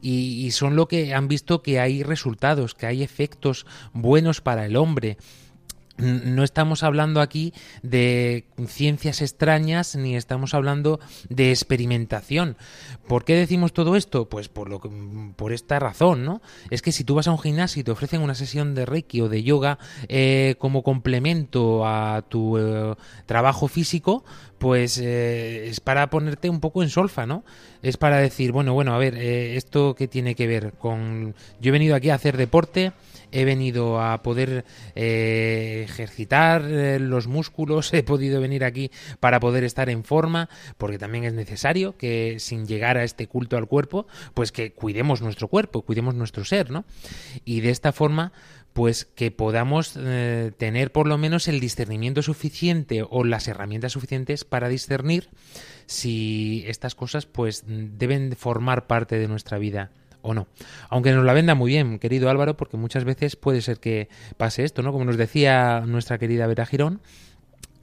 [0.02, 4.78] Y, son lo que han visto que hay resultados, que hay efectos buenos para el
[4.78, 5.18] hombre
[6.00, 12.58] no estamos hablando aquí de ciencias extrañas ni estamos hablando de experimentación.
[13.08, 14.30] ¿Por qué decimos todo esto?
[14.30, 14.90] Pues por lo que,
[15.36, 16.42] por esta razón, ¿no?
[16.70, 19.22] Es que si tú vas a un gimnasio y te ofrecen una sesión de Reiki
[19.22, 24.24] o de yoga eh, como complemento a tu eh, trabajo físico,
[24.60, 27.44] pues eh, es para ponerte un poco en solfa, ¿no?
[27.82, 31.72] Es para decir, bueno, bueno, a ver, esto qué tiene que ver con yo he
[31.72, 32.92] venido aquí a hacer deporte
[33.32, 39.64] he venido a poder eh, ejercitar eh, los músculos, he podido venir aquí para poder
[39.64, 44.08] estar en forma, porque también es necesario que sin llegar a este culto al cuerpo,
[44.34, 46.86] pues que cuidemos nuestro cuerpo, cuidemos nuestro ser, ¿no?
[47.46, 48.32] Y de esta forma
[48.74, 54.46] pues que podamos eh, tener por lo menos el discernimiento suficiente o las herramientas suficientes
[54.46, 55.30] para discernir
[55.86, 60.48] si estas cosas pues deben formar parte de nuestra vida o no.
[60.90, 64.64] Aunque nos la venda muy bien, querido Álvaro, porque muchas veces puede ser que pase
[64.64, 64.92] esto, ¿no?
[64.92, 67.02] Como nos decía nuestra querida Vera Girón,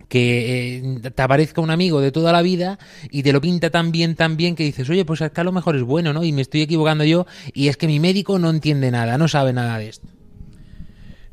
[0.08, 2.78] que eh, te aparezca un amigo de toda la vida
[3.10, 5.52] y te lo pinta tan bien, tan bien que dices, oye, pues acá a lo
[5.52, 6.22] mejor es bueno, ¿no?
[6.22, 9.52] Y me estoy equivocando yo y es que mi médico no entiende nada, no sabe
[9.52, 10.08] nada de esto.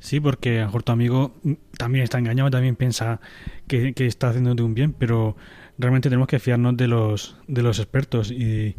[0.03, 1.33] Sí, porque a lo mejor tu amigo
[1.77, 3.21] también está engañado, también piensa
[3.67, 5.37] que, que está haciéndote un bien, pero
[5.77, 8.75] realmente tenemos que fiarnos de los, de los expertos y,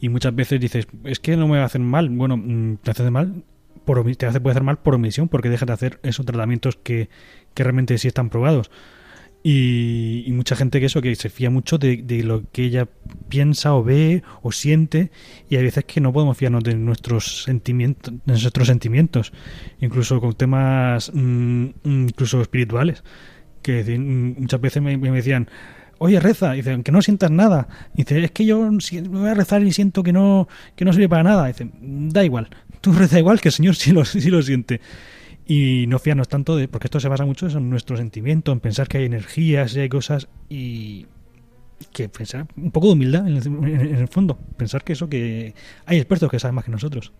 [0.00, 2.08] y muchas veces dices, es que no me va a hacer mal.
[2.08, 3.44] Bueno, mm, te hace mal,
[3.84, 7.10] por, te hace, puede hacer mal por omisión porque dejas de hacer esos tratamientos que,
[7.52, 8.70] que realmente sí están probados.
[9.42, 12.88] Y, mucha gente que eso, que se fía mucho de, lo que ella
[13.28, 15.10] piensa o ve o siente
[15.48, 19.32] y hay veces que no podemos fiarnos de nuestros sentimientos, de nuestros sentimientos,
[19.80, 23.02] incluso con temas mm, incluso espirituales,
[23.62, 25.48] que muchas veces me decían,
[25.98, 26.52] oye, reza.
[26.52, 27.68] Dice, aunque no sientas nada.
[27.94, 31.08] Dice, es que yo me voy a rezar y siento que no, que no sirve
[31.08, 31.46] para nada.
[31.46, 32.48] dice, da igual.
[32.80, 34.80] Tú reza igual que el Señor sí lo, sí lo siente.
[35.48, 38.86] Y no fiarnos tanto de, porque esto se basa mucho en nuestro sentimiento, en pensar
[38.86, 41.06] que hay energías y hay cosas y
[41.92, 45.54] que pensar un poco de humildad en el, en el fondo, pensar que eso que
[45.86, 47.12] hay expertos que saben más que nosotros.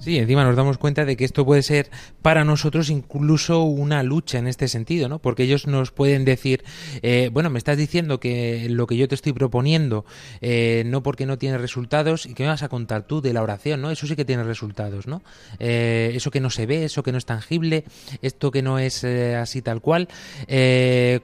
[0.00, 1.90] Sí, encima nos damos cuenta de que esto puede ser
[2.22, 5.18] para nosotros incluso una lucha en este sentido, ¿no?
[5.18, 6.64] Porque ellos nos pueden decir,
[7.02, 10.06] eh, bueno, me estás diciendo que lo que yo te estoy proponiendo,
[10.40, 13.42] eh, no porque no tiene resultados, ¿y qué me vas a contar tú de la
[13.42, 13.90] oración, no?
[13.90, 15.20] Eso sí que tiene resultados, ¿no?
[15.58, 17.84] Eh, eso que no se ve, eso que no es tangible,
[18.22, 20.08] esto que no es así tal cual,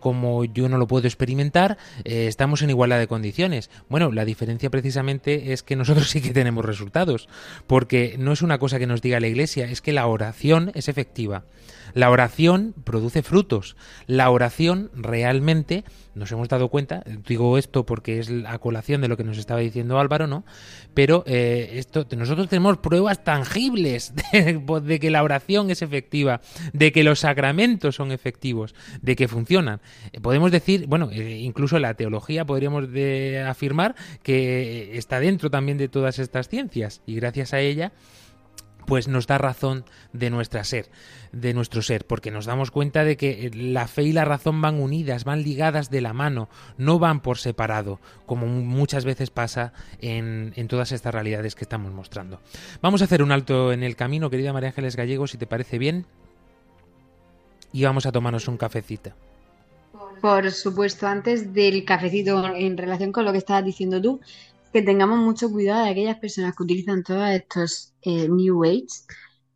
[0.01, 3.71] como yo no lo puedo experimentar, estamos en igualdad de condiciones.
[3.89, 7.27] Bueno, la diferencia precisamente es que nosotros sí que tenemos resultados,
[7.67, 10.73] porque no es una cosa cosa que nos diga la Iglesia, es que la oración
[10.75, 11.45] es efectiva.
[11.95, 13.77] La oración produce frutos.
[14.09, 15.85] La oración realmente,
[16.17, 19.61] nos hemos dado cuenta, digo esto porque es la colación de lo que nos estaba
[19.61, 20.45] diciendo Álvaro, ¿no?
[20.95, 26.41] Pero eh, esto, nosotros tenemos pruebas tangibles de, que la oración es efectiva,
[26.73, 29.81] de que los sacramentos son efectivos, de que funcionan.
[30.23, 35.89] Podemos decir, bueno, eh, incluso la teología podríamos de afirmar que está dentro también de
[35.89, 37.93] todas estas ciencias y gracias a ella
[38.87, 40.89] pues nos da razón de nuestra ser,
[41.33, 44.81] de nuestro ser, porque nos damos cuenta de que la fe y la razón van
[44.81, 50.53] unidas, van ligadas de la mano, no van por separado, como muchas veces pasa en,
[50.57, 52.41] en todas estas realidades que estamos mostrando.
[52.81, 55.79] Vamos a hacer un alto en el camino, querida María Ángeles Gallego, si te parece
[55.79, 56.07] bien,
[57.73, 59.13] y vamos a tomarnos un cafecito.
[60.21, 64.21] Por supuesto, antes del cafecito, en relación con lo que estabas diciendo tú,
[64.73, 68.87] que tengamos mucho cuidado de aquellas personas que utilizan todos estos eh, New Age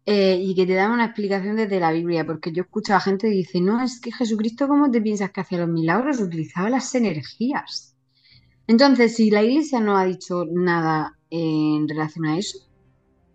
[0.07, 3.29] eh, y que te dan una explicación desde la Biblia, porque yo escucho a gente
[3.29, 6.20] que dice, no, es que Jesucristo, ¿cómo te piensas que hacía los milagros?
[6.20, 7.94] Utilizaba las energías.
[8.66, 12.59] Entonces, si la Iglesia no ha dicho nada en relación a eso,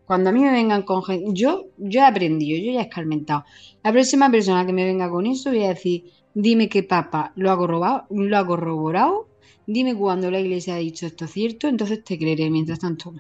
[0.06, 3.44] cuando a mí me vengan con gente, yo, yo he aprendido, yo ya he escarmentado.
[3.84, 7.52] La próxima persona que me venga con eso voy a decir, dime que Papa lo
[7.52, 9.28] ha corroborado, lo ha corroborado
[9.68, 13.14] Dime cuándo la iglesia ha dicho esto cierto, entonces te creeré, mientras tanto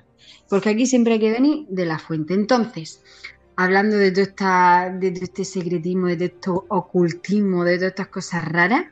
[0.50, 2.34] Porque aquí siempre hay que venir de la fuente.
[2.36, 3.02] Entonces,
[3.56, 8.86] hablando de todo, de este secretismo, de todo este ocultismo, de todas estas cosas raras,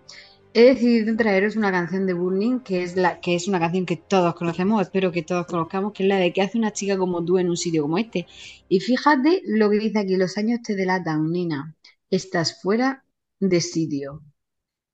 [0.53, 3.97] he decidido traeros una canción de Burning, que es, la, que es una canción que
[3.97, 7.23] todos conocemos, espero que todos conozcamos, que es la de que hace una chica como
[7.25, 8.27] tú en un sitio como este.
[8.69, 11.75] Y fíjate lo que dice aquí, los años te delatan, nena.
[12.09, 13.03] Estás fuera
[13.39, 14.21] de sitio.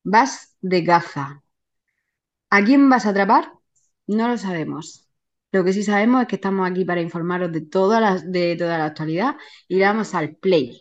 [0.04, 1.44] Vas de gaza.
[2.56, 3.44] ¿A quién vas a atrapar?
[4.08, 5.08] No lo sabemos.
[5.52, 8.78] Lo que sí sabemos es que estamos aquí para informaros de toda la, de toda
[8.78, 9.36] la actualidad
[9.68, 10.80] y le damos al play.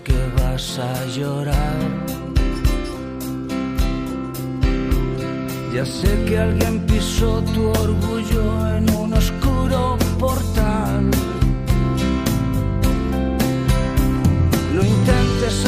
[0.00, 1.78] Que vas a llorar?
[5.74, 11.10] Ya sé que alguien pisó tu orgullo en un oscuro portal.
[14.74, 15.66] No intentes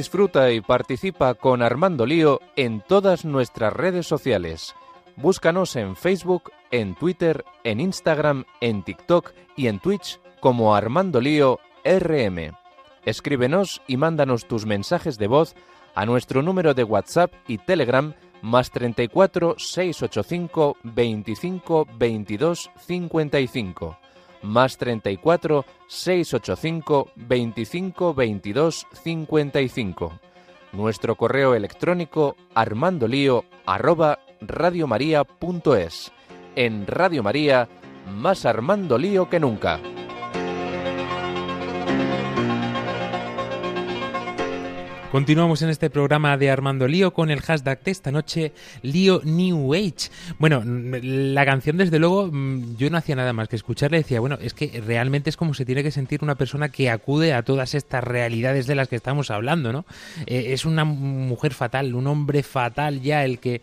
[0.00, 4.74] Disfruta y participa con Armando Lío en todas nuestras redes sociales.
[5.16, 11.60] Búscanos en Facebook, en Twitter, en Instagram, en TikTok y en Twitch como Armando Lío
[11.84, 12.56] RM.
[13.04, 15.54] Escríbenos y mándanos tus mensajes de voz
[15.94, 23.98] a nuestro número de WhatsApp y Telegram más 34 685 25 22 55
[24.42, 30.12] más 34 685 25 22 55.
[30.72, 36.12] Nuestro correo electrónico armandolío arroba radiomaria.es.
[36.56, 37.68] En Radio María,
[38.14, 39.80] más Armando Lío que nunca.
[45.10, 48.52] Continuamos en este programa de Armando Lío con el hashtag de esta noche,
[48.82, 50.08] Lío New Age.
[50.38, 54.20] Bueno, la canción desde luego mm, yo no hacía nada más que escucharla y decía,
[54.20, 57.42] bueno, es que realmente es como se tiene que sentir una persona que acude a
[57.42, 59.84] todas estas realidades de las que estamos hablando, ¿no?
[60.26, 63.62] Eh, es una mujer fatal, un hombre fatal ya el que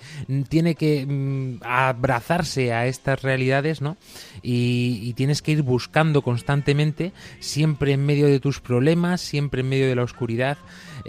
[0.50, 3.96] tiene que mm, abrazarse a estas realidades, ¿no?
[4.42, 9.70] Y, y tienes que ir buscando constantemente, siempre en medio de tus problemas, siempre en
[9.70, 10.58] medio de la oscuridad.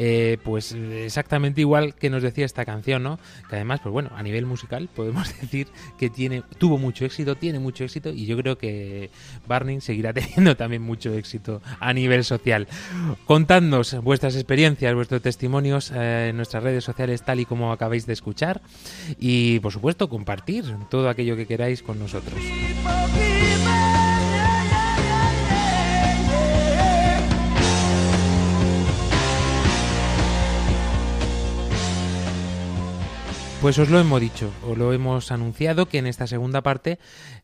[0.01, 3.19] Eh, pues exactamente igual que nos decía esta canción, ¿no?
[3.51, 5.67] Que además, pues bueno, a nivel musical podemos decir
[5.99, 9.11] que tiene, tuvo mucho éxito, tiene mucho éxito y yo creo que
[9.49, 12.69] Barney seguirá teniendo también mucho éxito a nivel social.
[13.27, 18.13] Contadnos vuestras experiencias, vuestros testimonios eh, en nuestras redes sociales tal y como acabáis de
[18.13, 18.63] escuchar
[19.19, 22.39] y por supuesto compartir todo aquello que queráis con nosotros.
[33.61, 37.01] Pues os lo hemos dicho, os lo hemos anunciado que en esta segunda parte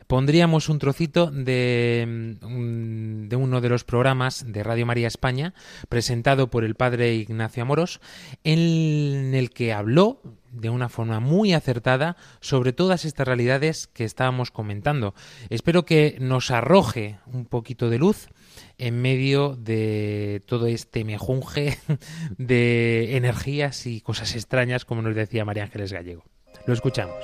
[0.06, 5.54] pondríamos un trocito de, mm, de, uno de los programas de Radio María España
[5.88, 8.00] presentado por el padre Ignacio Amoros
[8.44, 14.52] en el que habló de una forma muy acertada sobre todas estas realidades que estábamos
[14.52, 15.14] comentando.
[15.50, 18.28] Espero que nos arroje un poquito de luz
[18.78, 21.78] en medio de todo este mejunje
[22.38, 26.24] de energías y cosas extrañas, como nos decía María Ángeles Gallego.
[26.66, 27.16] Lo escuchamos.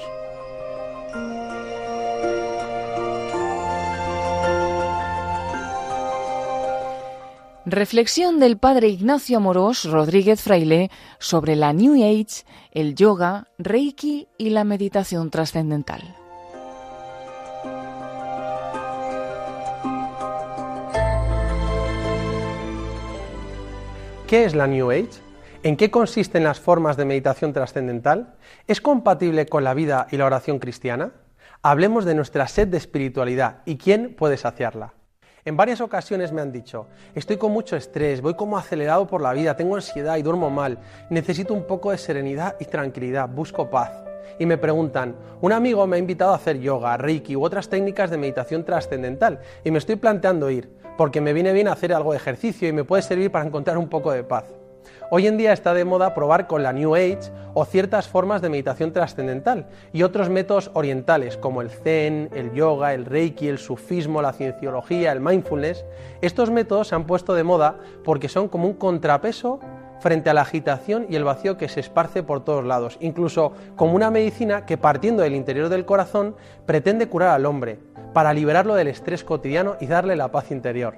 [7.67, 14.51] Reflexión del padre Ignacio Amorós Rodríguez Fraile sobre la New Age, el yoga, Reiki y
[14.51, 16.20] la meditación trascendental.
[24.31, 25.09] ¿Qué es la New Age?
[25.65, 28.37] ¿En qué consisten las formas de meditación trascendental?
[28.69, 31.11] ¿Es compatible con la vida y la oración cristiana?
[31.63, 34.95] Hablemos de nuestra sed de espiritualidad y quién puede saciarla.
[35.45, 39.33] En varias ocasiones me han dicho, estoy con mucho estrés, voy como acelerado por la
[39.33, 40.79] vida, tengo ansiedad y duermo mal,
[41.11, 44.10] necesito un poco de serenidad y tranquilidad, busco paz.
[44.39, 48.11] Y me preguntan, un amigo me ha invitado a hacer yoga, reiki u otras técnicas
[48.11, 52.19] de meditación trascendental y me estoy planteando ir porque me viene bien hacer algo de
[52.19, 54.45] ejercicio y me puede servir para encontrar un poco de paz.
[55.13, 58.49] Hoy en día está de moda probar con la New Age o ciertas formas de
[58.49, 64.23] meditación trascendental y otros métodos orientales como el Zen, el yoga, el Reiki, el sufismo,
[64.23, 65.85] la cienciología, el mindfulness.
[66.21, 69.59] Estos métodos se han puesto de moda porque son como un contrapeso
[70.01, 73.95] frente a la agitación y el vacío que se esparce por todos lados, incluso como
[73.95, 76.35] una medicina que partiendo del interior del corazón
[76.67, 77.79] pretende curar al hombre,
[78.13, 80.97] para liberarlo del estrés cotidiano y darle la paz interior.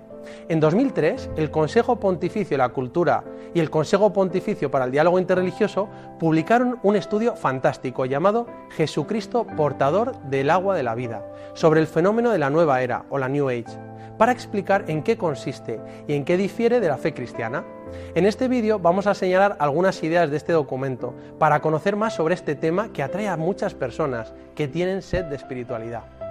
[0.49, 3.25] En 2003, el Consejo Pontificio de la Cultura
[3.55, 5.89] y el Consejo Pontificio para el Diálogo Interreligioso
[6.19, 12.31] publicaron un estudio fantástico llamado Jesucristo portador del agua de la vida, sobre el fenómeno
[12.31, 13.79] de la nueva era o la New Age,
[14.17, 17.65] para explicar en qué consiste y en qué difiere de la fe cristiana.
[18.15, 22.35] En este vídeo vamos a señalar algunas ideas de este documento para conocer más sobre
[22.35, 26.22] este tema que atrae a muchas personas que tienen sed de espiritualidad.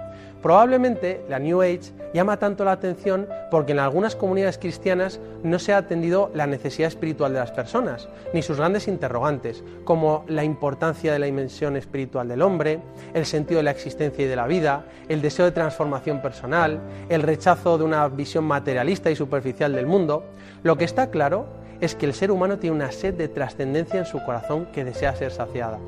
[0.42, 5.72] Probablemente la New Age llama tanto la atención porque en algunas comunidades cristianas no se
[5.72, 11.12] ha atendido la necesidad espiritual de las personas, ni sus grandes interrogantes, como la importancia
[11.12, 12.80] de la dimensión espiritual del hombre,
[13.14, 17.22] el sentido de la existencia y de la vida, el deseo de transformación personal, el
[17.22, 20.24] rechazo de una visión materialista y superficial del mundo.
[20.64, 24.06] Lo que está claro es que el ser humano tiene una sed de trascendencia en
[24.06, 25.78] su corazón que desea ser saciada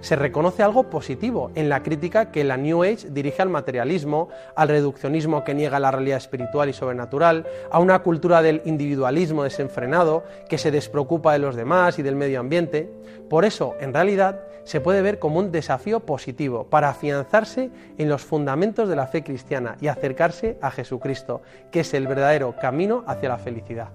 [0.00, 4.68] se reconoce algo positivo en la crítica que la New Age dirige al materialismo, al
[4.68, 10.58] reduccionismo que niega la realidad espiritual y sobrenatural, a una cultura del individualismo desenfrenado que
[10.58, 12.90] se despreocupa de los demás y del medio ambiente.
[13.28, 18.22] Por eso, en realidad, se puede ver como un desafío positivo para afianzarse en los
[18.22, 23.30] fundamentos de la fe cristiana y acercarse a Jesucristo, que es el verdadero camino hacia
[23.30, 23.88] la felicidad.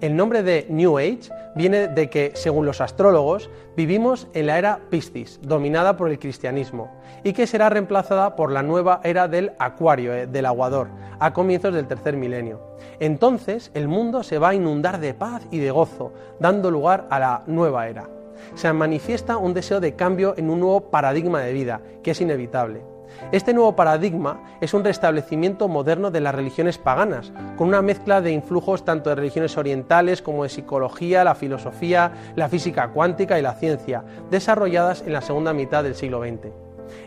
[0.00, 4.78] El nombre de New Age viene de que, según los astrólogos, vivimos en la era
[4.90, 6.88] Piscis, dominada por el cristianismo,
[7.24, 10.86] y que será reemplazada por la nueva era del Acuario, eh, del aguador,
[11.18, 12.60] a comienzos del tercer milenio.
[13.00, 17.18] Entonces el mundo se va a inundar de paz y de gozo, dando lugar a
[17.18, 18.08] la nueva era.
[18.54, 22.82] Se manifiesta un deseo de cambio en un nuevo paradigma de vida, que es inevitable.
[23.30, 28.32] Este nuevo paradigma es un restablecimiento moderno de las religiones paganas, con una mezcla de
[28.32, 33.54] influjos tanto de religiones orientales como de psicología, la filosofía, la física cuántica y la
[33.54, 36.48] ciencia, desarrolladas en la segunda mitad del siglo XX.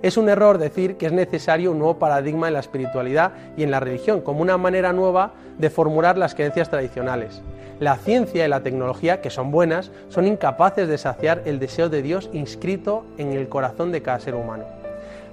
[0.02, 3.72] Es un error decir que es necesario un nuevo paradigma en la espiritualidad y en
[3.72, 7.42] la religión, como una manera nueva de formular las creencias tradicionales.
[7.80, 12.04] La ciencia y la tecnología, que son buenas, son incapaces de saciar el deseo de
[12.04, 14.81] Dios inscrito en el corazón de cada ser humano.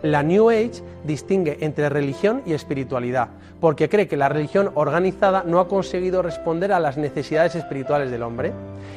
[0.03, 3.31] La New Age distingue entre religión y espiritualidad,
[3.61, 8.23] porque cree que la religión organizada no ha conseguido responder a las necesidades espirituales del
[8.23, 8.53] hombre.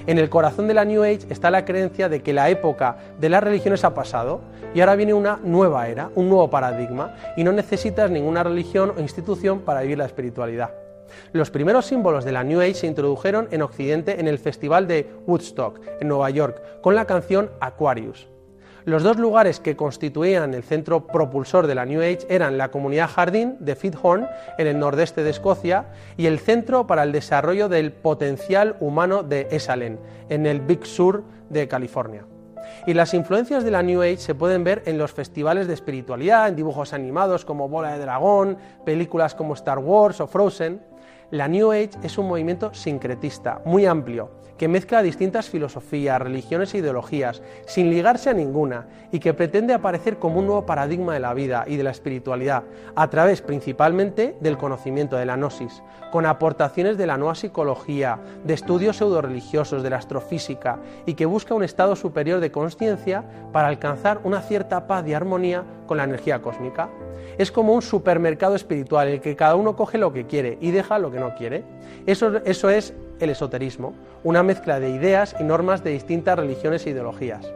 [0.05, 3.29] En el corazón de la New Age está la creencia de que la época de
[3.29, 4.41] las religiones ha pasado
[4.75, 9.01] y ahora viene una nueva era, un nuevo paradigma, y no necesitas ninguna religión o
[9.01, 10.71] institución para vivir la espiritualidad.
[11.33, 15.09] Los primeros símbolos de la New Age se introdujeron en Occidente en el Festival de
[15.25, 18.30] Woodstock, en Nueva York, con la canción Aquarius.
[18.83, 23.09] Los dos lugares que constituían el centro propulsor de la New Age eran la comunidad
[23.09, 24.27] jardín de Fithorn,
[24.57, 25.85] en el nordeste de Escocia,
[26.17, 31.23] y el Centro para el Desarrollo del Potencial Humano de Esalen, en el Big Sur
[31.49, 32.25] de California.
[32.87, 36.47] Y las influencias de la New Age se pueden ver en los festivales de espiritualidad,
[36.47, 40.81] en dibujos animados como Bola de Dragón, películas como Star Wars o Frozen.
[41.31, 46.79] La New Age es un movimiento sincretista, muy amplio, que mezcla distintas filosofías, religiones e
[46.79, 51.33] ideologías, sin ligarse a ninguna, y que pretende aparecer como un nuevo paradigma de la
[51.33, 52.63] vida y de la espiritualidad,
[52.97, 58.53] a través principalmente del conocimiento de la gnosis, con aportaciones de la nueva psicología, de
[58.53, 63.23] estudios pseudo-religiosos, de la astrofísica, y que busca un estado superior de conciencia
[63.53, 66.87] para alcanzar una cierta paz y armonía con la energía cósmica.
[67.37, 70.71] Es como un supermercado espiritual en el que cada uno coge lo que quiere y
[70.71, 71.65] deja lo que no quiere.
[72.05, 76.91] Eso, eso es el esoterismo, una mezcla de ideas y normas de distintas religiones e
[76.91, 77.51] ideologías.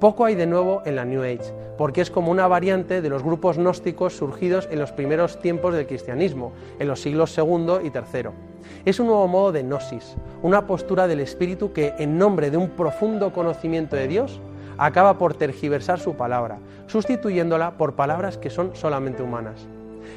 [0.00, 3.22] Poco hay de nuevo en la New Age, porque es como una variante de los
[3.22, 8.30] grupos gnósticos surgidos en los primeros tiempos del cristianismo, en los siglos II y III.
[8.86, 12.70] Es un nuevo modo de gnosis, una postura del espíritu que, en nombre de un
[12.70, 14.40] profundo conocimiento de Dios,
[14.78, 19.66] acaba por tergiversar su palabra, sustituyéndola por palabras que son solamente humanas.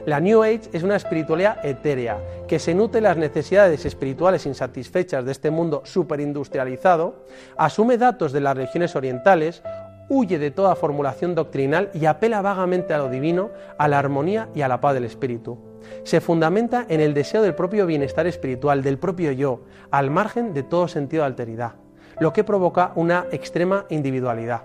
[0.05, 5.31] La New Age es una espiritualidad etérea, que se nutre las necesidades espirituales insatisfechas de
[5.31, 7.25] este mundo superindustrializado,
[7.57, 9.61] asume datos de las religiones orientales,
[10.09, 14.61] huye de toda formulación doctrinal y apela vagamente a lo divino, a la armonía y
[14.61, 15.57] a la paz del espíritu.
[16.03, 20.63] Se fundamenta en el deseo del propio bienestar espiritual, del propio yo, al margen de
[20.63, 21.73] todo sentido de alteridad,
[22.21, 24.61] lo que provoca una extrema individualidad.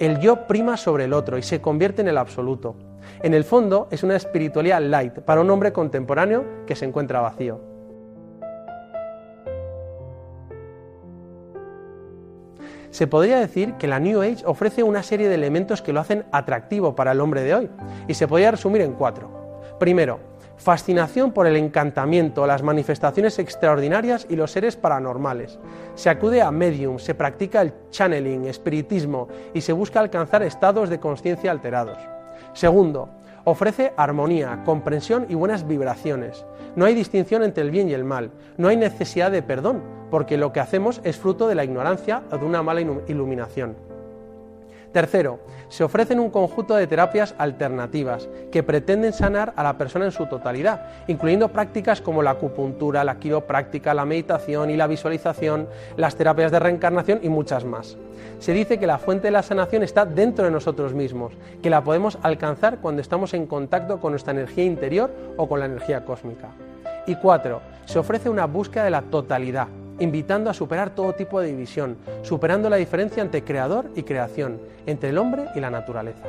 [0.00, 2.74] El yo prima sobre el otro y se convierte en el absoluto.
[3.22, 7.60] En el fondo es una espiritualidad light para un hombre contemporáneo que se encuentra vacío.
[12.90, 16.24] Se podría decir que la New Age ofrece una serie de elementos que lo hacen
[16.32, 17.70] atractivo para el hombre de hoy,
[18.08, 19.62] y se podría resumir en cuatro.
[19.78, 20.18] Primero,
[20.58, 25.58] fascinación por el encantamiento, las manifestaciones extraordinarias y los seres paranormales.
[25.94, 31.00] Se acude a medium, se practica el channeling, espiritismo y se busca alcanzar estados de
[31.00, 31.98] conciencia alterados.
[32.52, 33.08] Segundo,
[33.44, 36.44] ofrece armonía, comprensión y buenas vibraciones.
[36.76, 40.36] No hay distinción entre el bien y el mal, no hay necesidad de perdón, porque
[40.36, 43.87] lo que hacemos es fruto de la ignorancia o de una mala iluminación.
[44.92, 50.12] Tercero, se ofrecen un conjunto de terapias alternativas que pretenden sanar a la persona en
[50.12, 56.16] su totalidad, incluyendo prácticas como la acupuntura, la quiropráctica, la meditación y la visualización, las
[56.16, 57.98] terapias de reencarnación y muchas más.
[58.38, 61.84] Se dice que la fuente de la sanación está dentro de nosotros mismos, que la
[61.84, 66.48] podemos alcanzar cuando estamos en contacto con nuestra energía interior o con la energía cósmica.
[67.06, 69.68] Y cuatro, se ofrece una búsqueda de la totalidad,
[69.98, 75.10] invitando a superar todo tipo de división, superando la diferencia entre creador y creación, entre
[75.10, 76.24] el hombre y la naturaleza.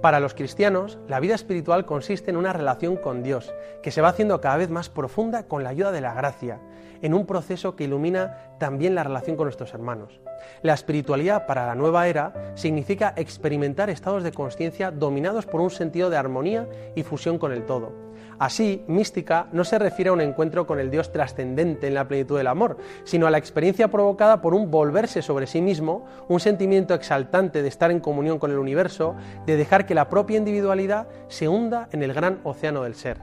[0.00, 3.52] Para los cristianos, la vida espiritual consiste en una relación con Dios,
[3.82, 6.60] que se va haciendo cada vez más profunda con la ayuda de la gracia,
[7.02, 10.20] en un proceso que ilumina también la relación con nuestros hermanos.
[10.62, 16.10] La espiritualidad para la nueva era significa experimentar estados de conciencia dominados por un sentido
[16.10, 18.07] de armonía y fusión con el todo
[18.38, 22.36] Así, mística no se refiere a un encuentro con el Dios trascendente en la plenitud
[22.38, 26.94] del amor, sino a la experiencia provocada por un volverse sobre sí mismo, un sentimiento
[26.94, 31.48] exaltante de estar en comunión con el universo, de dejar que la propia individualidad se
[31.48, 33.18] hunda en el gran océano del ser.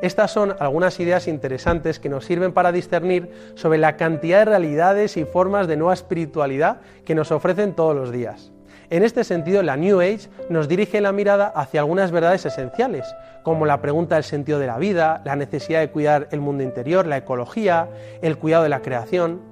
[0.00, 5.16] Estas son algunas ideas interesantes que nos sirven para discernir sobre la cantidad de realidades
[5.16, 8.52] y formas de nueva espiritualidad que nos ofrecen todos los días.
[8.90, 13.04] En este sentido, la New Age nos dirige la mirada hacia algunas verdades esenciales,
[13.42, 17.06] como la pregunta del sentido de la vida, la necesidad de cuidar el mundo interior,
[17.06, 17.90] la ecología,
[18.22, 19.42] el cuidado de la creación.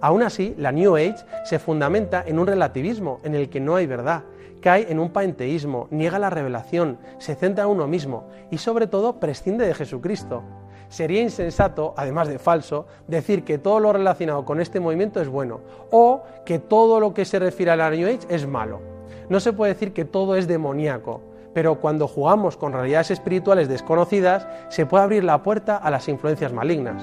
[0.00, 3.88] Aún así, la New Age se fundamenta en un relativismo en el que no hay
[3.88, 4.22] verdad,
[4.60, 9.18] cae en un panteísmo, niega la revelación, se centra en uno mismo y sobre todo
[9.18, 10.44] prescinde de Jesucristo.
[10.88, 15.60] Sería insensato, además de falso, decir que todo lo relacionado con este movimiento es bueno
[15.90, 18.80] o que todo lo que se refiere a la New Age es malo.
[19.28, 21.20] No se puede decir que todo es demoníaco,
[21.52, 26.52] pero cuando jugamos con realidades espirituales desconocidas se puede abrir la puerta a las influencias
[26.52, 27.02] malignas.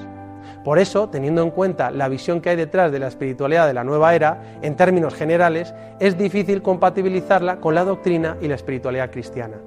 [0.64, 3.84] Por eso, teniendo en cuenta la visión que hay detrás de la espiritualidad de la
[3.84, 9.58] nueva era, en términos generales, es difícil compatibilizarla con la doctrina y la espiritualidad cristiana.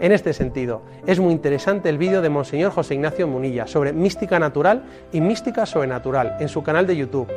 [0.00, 4.38] En este sentido, es muy interesante el vídeo de Monseñor José Ignacio Munilla sobre mística
[4.38, 7.28] natural y mística sobrenatural en su canal de YouTube.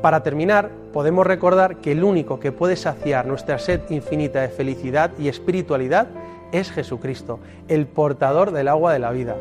[0.00, 5.10] Para terminar, podemos recordar que el único que puede saciar nuestra sed infinita de felicidad
[5.18, 6.08] y espiritualidad
[6.52, 9.36] es Jesucristo, el portador del agua de la vida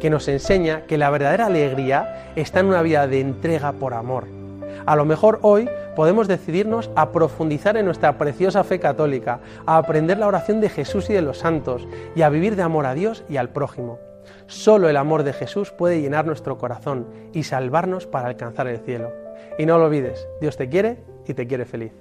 [0.00, 4.43] que nos enseña que la verdadera alegría está en una vida de entrega por amor.
[4.86, 10.18] A lo mejor hoy podemos decidirnos a profundizar en nuestra preciosa fe católica, a aprender
[10.18, 13.24] la oración de Jesús y de los santos y a vivir de amor a Dios
[13.28, 13.98] y al prójimo.
[14.46, 19.10] Solo el amor de Jesús puede llenar nuestro corazón y salvarnos para alcanzar el cielo.
[19.58, 21.92] Y no lo olvides, Dios te quiere y te quiere feliz.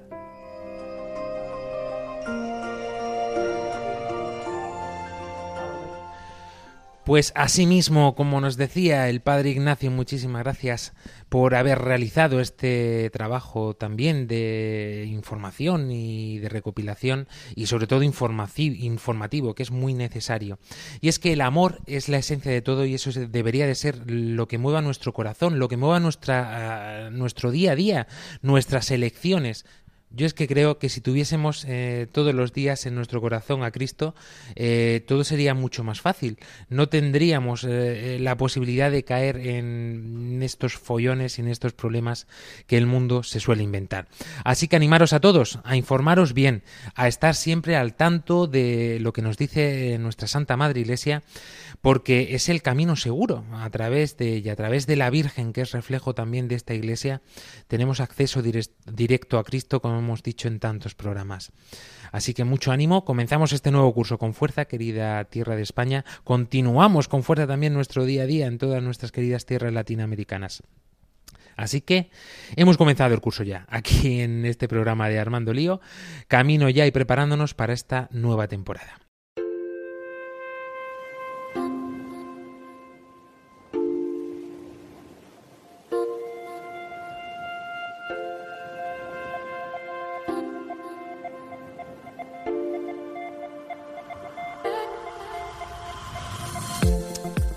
[7.05, 10.93] Pues asimismo, como nos decía el padre Ignacio, muchísimas gracias
[11.27, 19.53] por haber realizado este trabajo también de información y de recopilación y sobre todo informativo,
[19.53, 20.59] que es muy necesario.
[21.01, 24.09] Y es que el amor es la esencia de todo y eso debería de ser
[24.09, 28.07] lo que mueva nuestro corazón, lo que mueva nuestra, nuestro día a día,
[28.41, 29.65] nuestras elecciones.
[30.15, 33.71] Yo es que creo que si tuviésemos eh, todos los días en nuestro corazón a
[33.71, 34.13] Cristo,
[34.55, 36.37] eh, todo sería mucho más fácil.
[36.69, 42.27] No tendríamos eh, la posibilidad de caer en estos follones y en estos problemas
[42.67, 44.07] que el mundo se suele inventar.
[44.43, 46.61] Así que animaros a todos, a informaros bien,
[46.93, 51.23] a estar siempre al tanto de lo que nos dice nuestra Santa Madre Iglesia,
[51.81, 53.45] porque es el camino seguro.
[53.53, 56.73] A través de y a través de la Virgen, que es reflejo también de esta
[56.73, 57.21] Iglesia,
[57.67, 61.51] tenemos acceso directo a Cristo con hemos dicho en tantos programas.
[62.11, 67.07] Así que mucho ánimo, comenzamos este nuevo curso con fuerza, querida tierra de España, continuamos
[67.07, 70.63] con fuerza también nuestro día a día en todas nuestras queridas tierras latinoamericanas.
[71.55, 72.09] Así que
[72.55, 75.81] hemos comenzado el curso ya, aquí en este programa de Armando Lío,
[76.27, 79.02] camino ya y preparándonos para esta nueva temporada.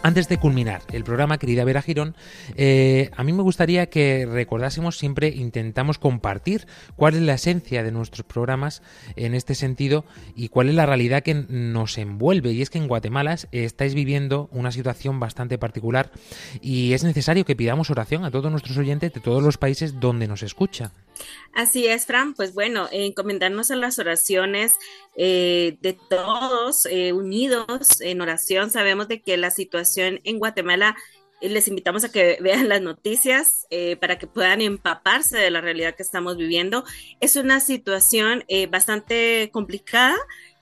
[0.06, 2.14] Antes de culminar el programa, querida Vera Girón,
[2.54, 7.90] eh, a mí me gustaría que recordásemos siempre, intentamos compartir cuál es la esencia de
[7.90, 8.82] nuestros programas
[9.16, 10.04] en este sentido
[10.36, 12.52] y cuál es la realidad que nos envuelve.
[12.52, 16.12] Y es que en Guatemala estáis viviendo una situación bastante particular
[16.60, 20.28] y es necesario que pidamos oración a todos nuestros oyentes de todos los países donde
[20.28, 20.92] nos escucha.
[21.52, 22.34] Así es, Fran.
[22.34, 24.74] Pues bueno, encomendarnos a las oraciones
[25.16, 28.70] eh, de todos eh, unidos en oración.
[28.70, 30.96] Sabemos de que la situación en Guatemala
[31.40, 33.66] eh, les invitamos a que vean las noticias
[34.00, 36.84] para que puedan empaparse de la realidad que estamos viviendo.
[37.20, 40.16] Es una situación bastante complicada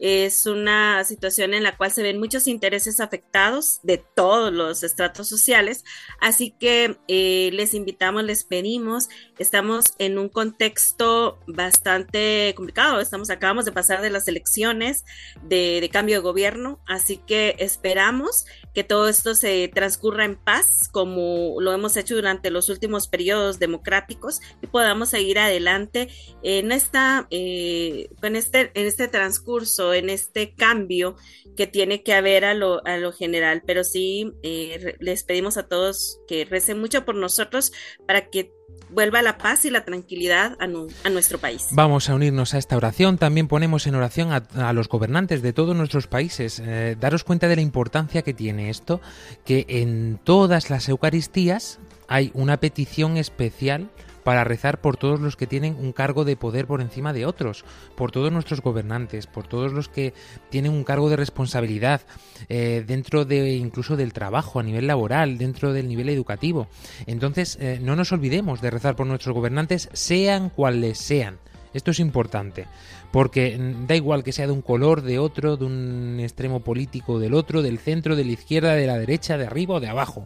[0.04, 5.30] es una situación en la cual se ven muchos intereses afectados de todos los estratos
[5.30, 5.82] sociales,
[6.20, 13.64] así que eh, les invitamos, les pedimos, estamos en un contexto bastante complicado, estamos, acabamos
[13.64, 15.06] de pasar de las elecciones
[15.42, 18.44] de, de cambio de gobierno, así que esperamos
[18.74, 23.58] que todo esto se transcurra en paz, como lo hemos hecho durante los últimos periodos
[23.58, 26.08] democráticos, y podamos seguir adelante
[26.42, 31.16] en esta, eh, en este, en este transcurso en este cambio
[31.56, 33.62] que tiene que haber a lo, a lo general.
[33.66, 37.72] Pero sí, eh, les pedimos a todos que recen mucho por nosotros
[38.06, 38.52] para que
[38.90, 40.66] vuelva la paz y la tranquilidad a,
[41.10, 41.68] nuestro país.
[41.72, 43.18] Vamos a unirnos a esta oración.
[43.18, 46.60] También ponemos en oración a, los gobernantes de todos nuestros países.
[46.64, 49.00] Eh, daros cuenta de la importancia que tiene esto,
[49.44, 53.90] que en todas las Eucaristías hay una petición especial
[54.24, 57.64] para rezar por todos los que tienen un cargo de poder por encima de otros,
[57.94, 60.14] por todos nuestros gobernantes, por todos los que
[60.50, 62.00] tienen un cargo de responsabilidad
[62.48, 66.66] eh, dentro de incluso del trabajo a nivel laboral, dentro del nivel educativo.
[67.06, 71.38] Entonces, eh, no nos olvidemos de rezar por nuestros gobernantes, sean cuales sean.
[71.74, 72.66] Esto es importante,
[73.10, 77.18] porque mm, da igual que sea de un color, de otro, de un extremo político,
[77.18, 80.24] del otro, del centro, de la izquierda, de la derecha, de arriba o de abajo.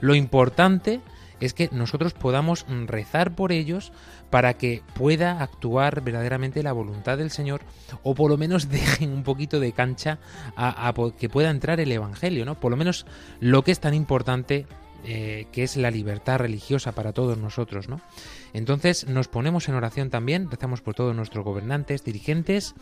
[0.00, 1.19] Lo importante es
[1.54, 3.92] que nosotros podamos rezar por ellos
[4.28, 7.62] para que pueda actuar verdaderamente la voluntad del Señor
[8.02, 10.18] o por lo menos dejen un poquito de cancha
[10.56, 12.54] a, que pueda entrar el Evangelio, ¿no?
[12.54, 13.06] Por lo menos
[13.40, 14.66] lo que es tan importante
[15.04, 18.00] eh, que es la libertad religiosa para todos nosotros, ¿no?
[18.52, 22.74] Entonces nos ponemos en oración también, rezamos por todos nuestros gobernantes, dirigentes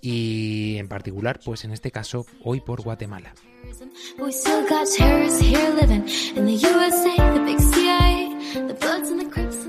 [0.00, 3.34] y en particular, pues en este caso, hoy por Guatemala.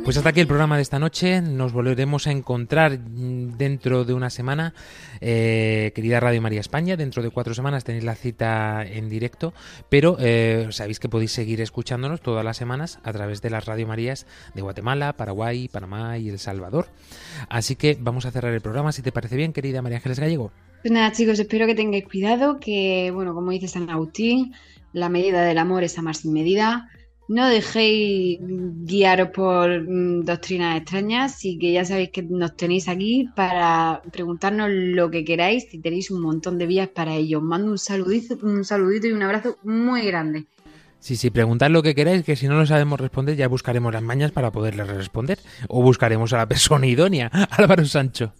[0.08, 1.42] Pues hasta aquí el programa de esta noche.
[1.42, 4.74] Nos volveremos a encontrar dentro de una semana,
[5.20, 6.96] eh, querida Radio María España.
[6.96, 9.54] Dentro de cuatro semanas tenéis la cita en directo,
[9.90, 13.86] pero eh, sabéis que podéis seguir escuchándonos todas las semanas a través de las Radio
[13.86, 16.88] Marías de Guatemala, Paraguay, Panamá y El Salvador.
[17.50, 20.54] Así que vamos a cerrar el programa, si te parece bien, querida María Ángeles Gallego.
[20.84, 24.54] Pues nada, chicos, espero que tengáis cuidado, que, bueno, como dice San Agustín,
[24.94, 26.90] la medida del amor es amar sin medida
[27.28, 33.30] no dejéis guiaros por mm, doctrinas extrañas y que ya sabéis que nos tenéis aquí
[33.36, 37.40] para preguntarnos lo que queráis y tenéis un montón de vías para ello.
[37.40, 40.46] Os mando un saludito, un saludito y un abrazo muy grande.
[41.00, 44.02] Sí, sí, preguntad lo que queráis, que si no lo sabemos responder ya buscaremos las
[44.02, 45.40] mañas para poderles responder.
[45.68, 48.34] O buscaremos a la persona idónea, Álvaro Sancho.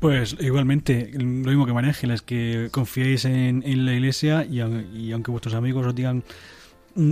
[0.00, 5.30] Pues igualmente, lo mismo que María Ángeles, que confiéis en, la iglesia y, y aunque
[5.30, 6.22] vuestros amigos os digan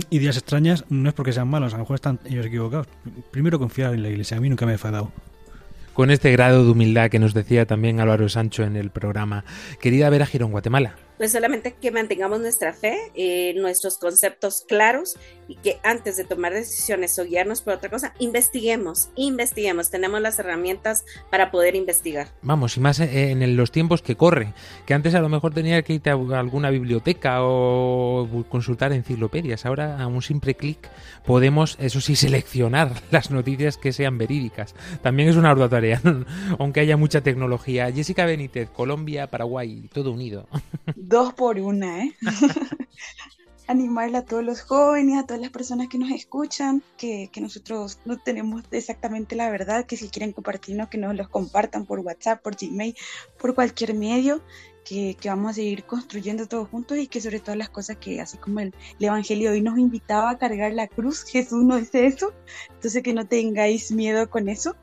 [0.09, 2.87] ideas extrañas no es porque sean malos, a lo mejor están ellos equivocados.
[3.31, 5.11] Primero confiar en la iglesia, a mí nunca me ha enfadado.
[5.93, 9.45] Con este grado de humildad que nos decía también Álvaro Sancho en el programa.
[9.79, 15.17] Querida Vera Girón, Guatemala pues solamente que mantengamos nuestra fe, eh, nuestros conceptos claros
[15.47, 20.39] y que antes de tomar decisiones o guiarnos por otra cosa, investiguemos, investiguemos, tenemos las
[20.39, 22.29] herramientas para poder investigar.
[22.41, 24.53] Vamos, y más en los tiempos que corre,
[24.85, 30.01] que antes a lo mejor tenía que irte a alguna biblioteca o consultar enciclopedias, ahora
[30.01, 30.89] a un simple clic
[31.25, 34.75] podemos, eso sí, seleccionar las noticias que sean verídicas.
[35.01, 36.01] También es una ardua tarea,
[36.59, 37.91] aunque haya mucha tecnología.
[37.91, 40.47] Jessica Benítez, Colombia, Paraguay, todo unido.
[40.95, 42.15] dos por una, ¿eh?
[43.67, 48.17] Animarle a todos los jóvenes, a todas las personas que nos escuchan, que, nosotros no
[48.17, 52.55] tenemos exactamente la verdad, que si quieren compartirnos, que nos los compartan por WhatsApp, por
[52.55, 52.95] Gmail,
[53.39, 54.41] por cualquier medio,
[54.83, 58.37] que, vamos a seguir construyendo todos juntos y que sobre todas las cosas que, así
[58.37, 62.33] como el, el, Evangelio hoy nos invitaba a cargar la cruz, Jesús nos dice eso,
[62.69, 64.75] entonces que no tengáis miedo con eso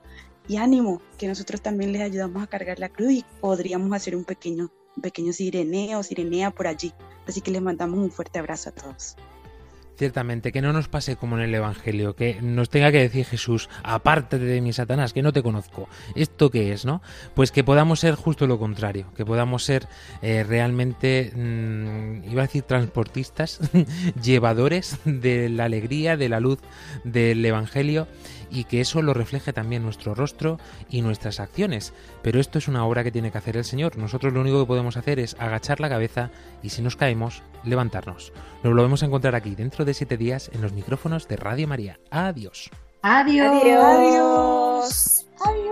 [0.49, 4.24] y ánimo, que nosotros también les ayudamos a cargar la cruz y podríamos hacer un
[4.24, 6.93] pequeño un pequeño sireneo, sirenea por allí.
[7.26, 9.16] Así que les mandamos un fuerte abrazo a todos.
[9.97, 13.68] Ciertamente, que no nos pase como en el Evangelio, que nos tenga que decir Jesús,
[13.84, 15.88] aparte de mi Satanás, que no te conozco.
[16.16, 17.03] ¿Esto qué es, no?
[17.34, 19.86] Pues que podamos ser justo lo contrario, que podamos ser
[20.22, 23.61] eh, realmente, mm, iba a decir transportistas,
[24.22, 26.59] llevadores de la alegría, de la luz
[27.05, 28.09] del Evangelio
[28.53, 30.59] y que eso lo refleje también nuestro rostro
[30.91, 31.93] y nuestras acciones.
[32.23, 33.97] Pero esto es una obra que tiene que hacer el Señor.
[33.97, 36.31] Nosotros lo único que podemos hacer es agachar la cabeza
[36.63, 38.33] y si nos caemos, levantarnos.
[38.63, 41.67] Nos lo vamos a encontrar aquí dentro de siete días en los micrófonos de Radio
[41.67, 41.99] María.
[42.11, 42.71] Adiós.
[43.03, 43.63] Adiós.
[43.65, 45.27] Adiós.
[45.41, 45.72] Adiós.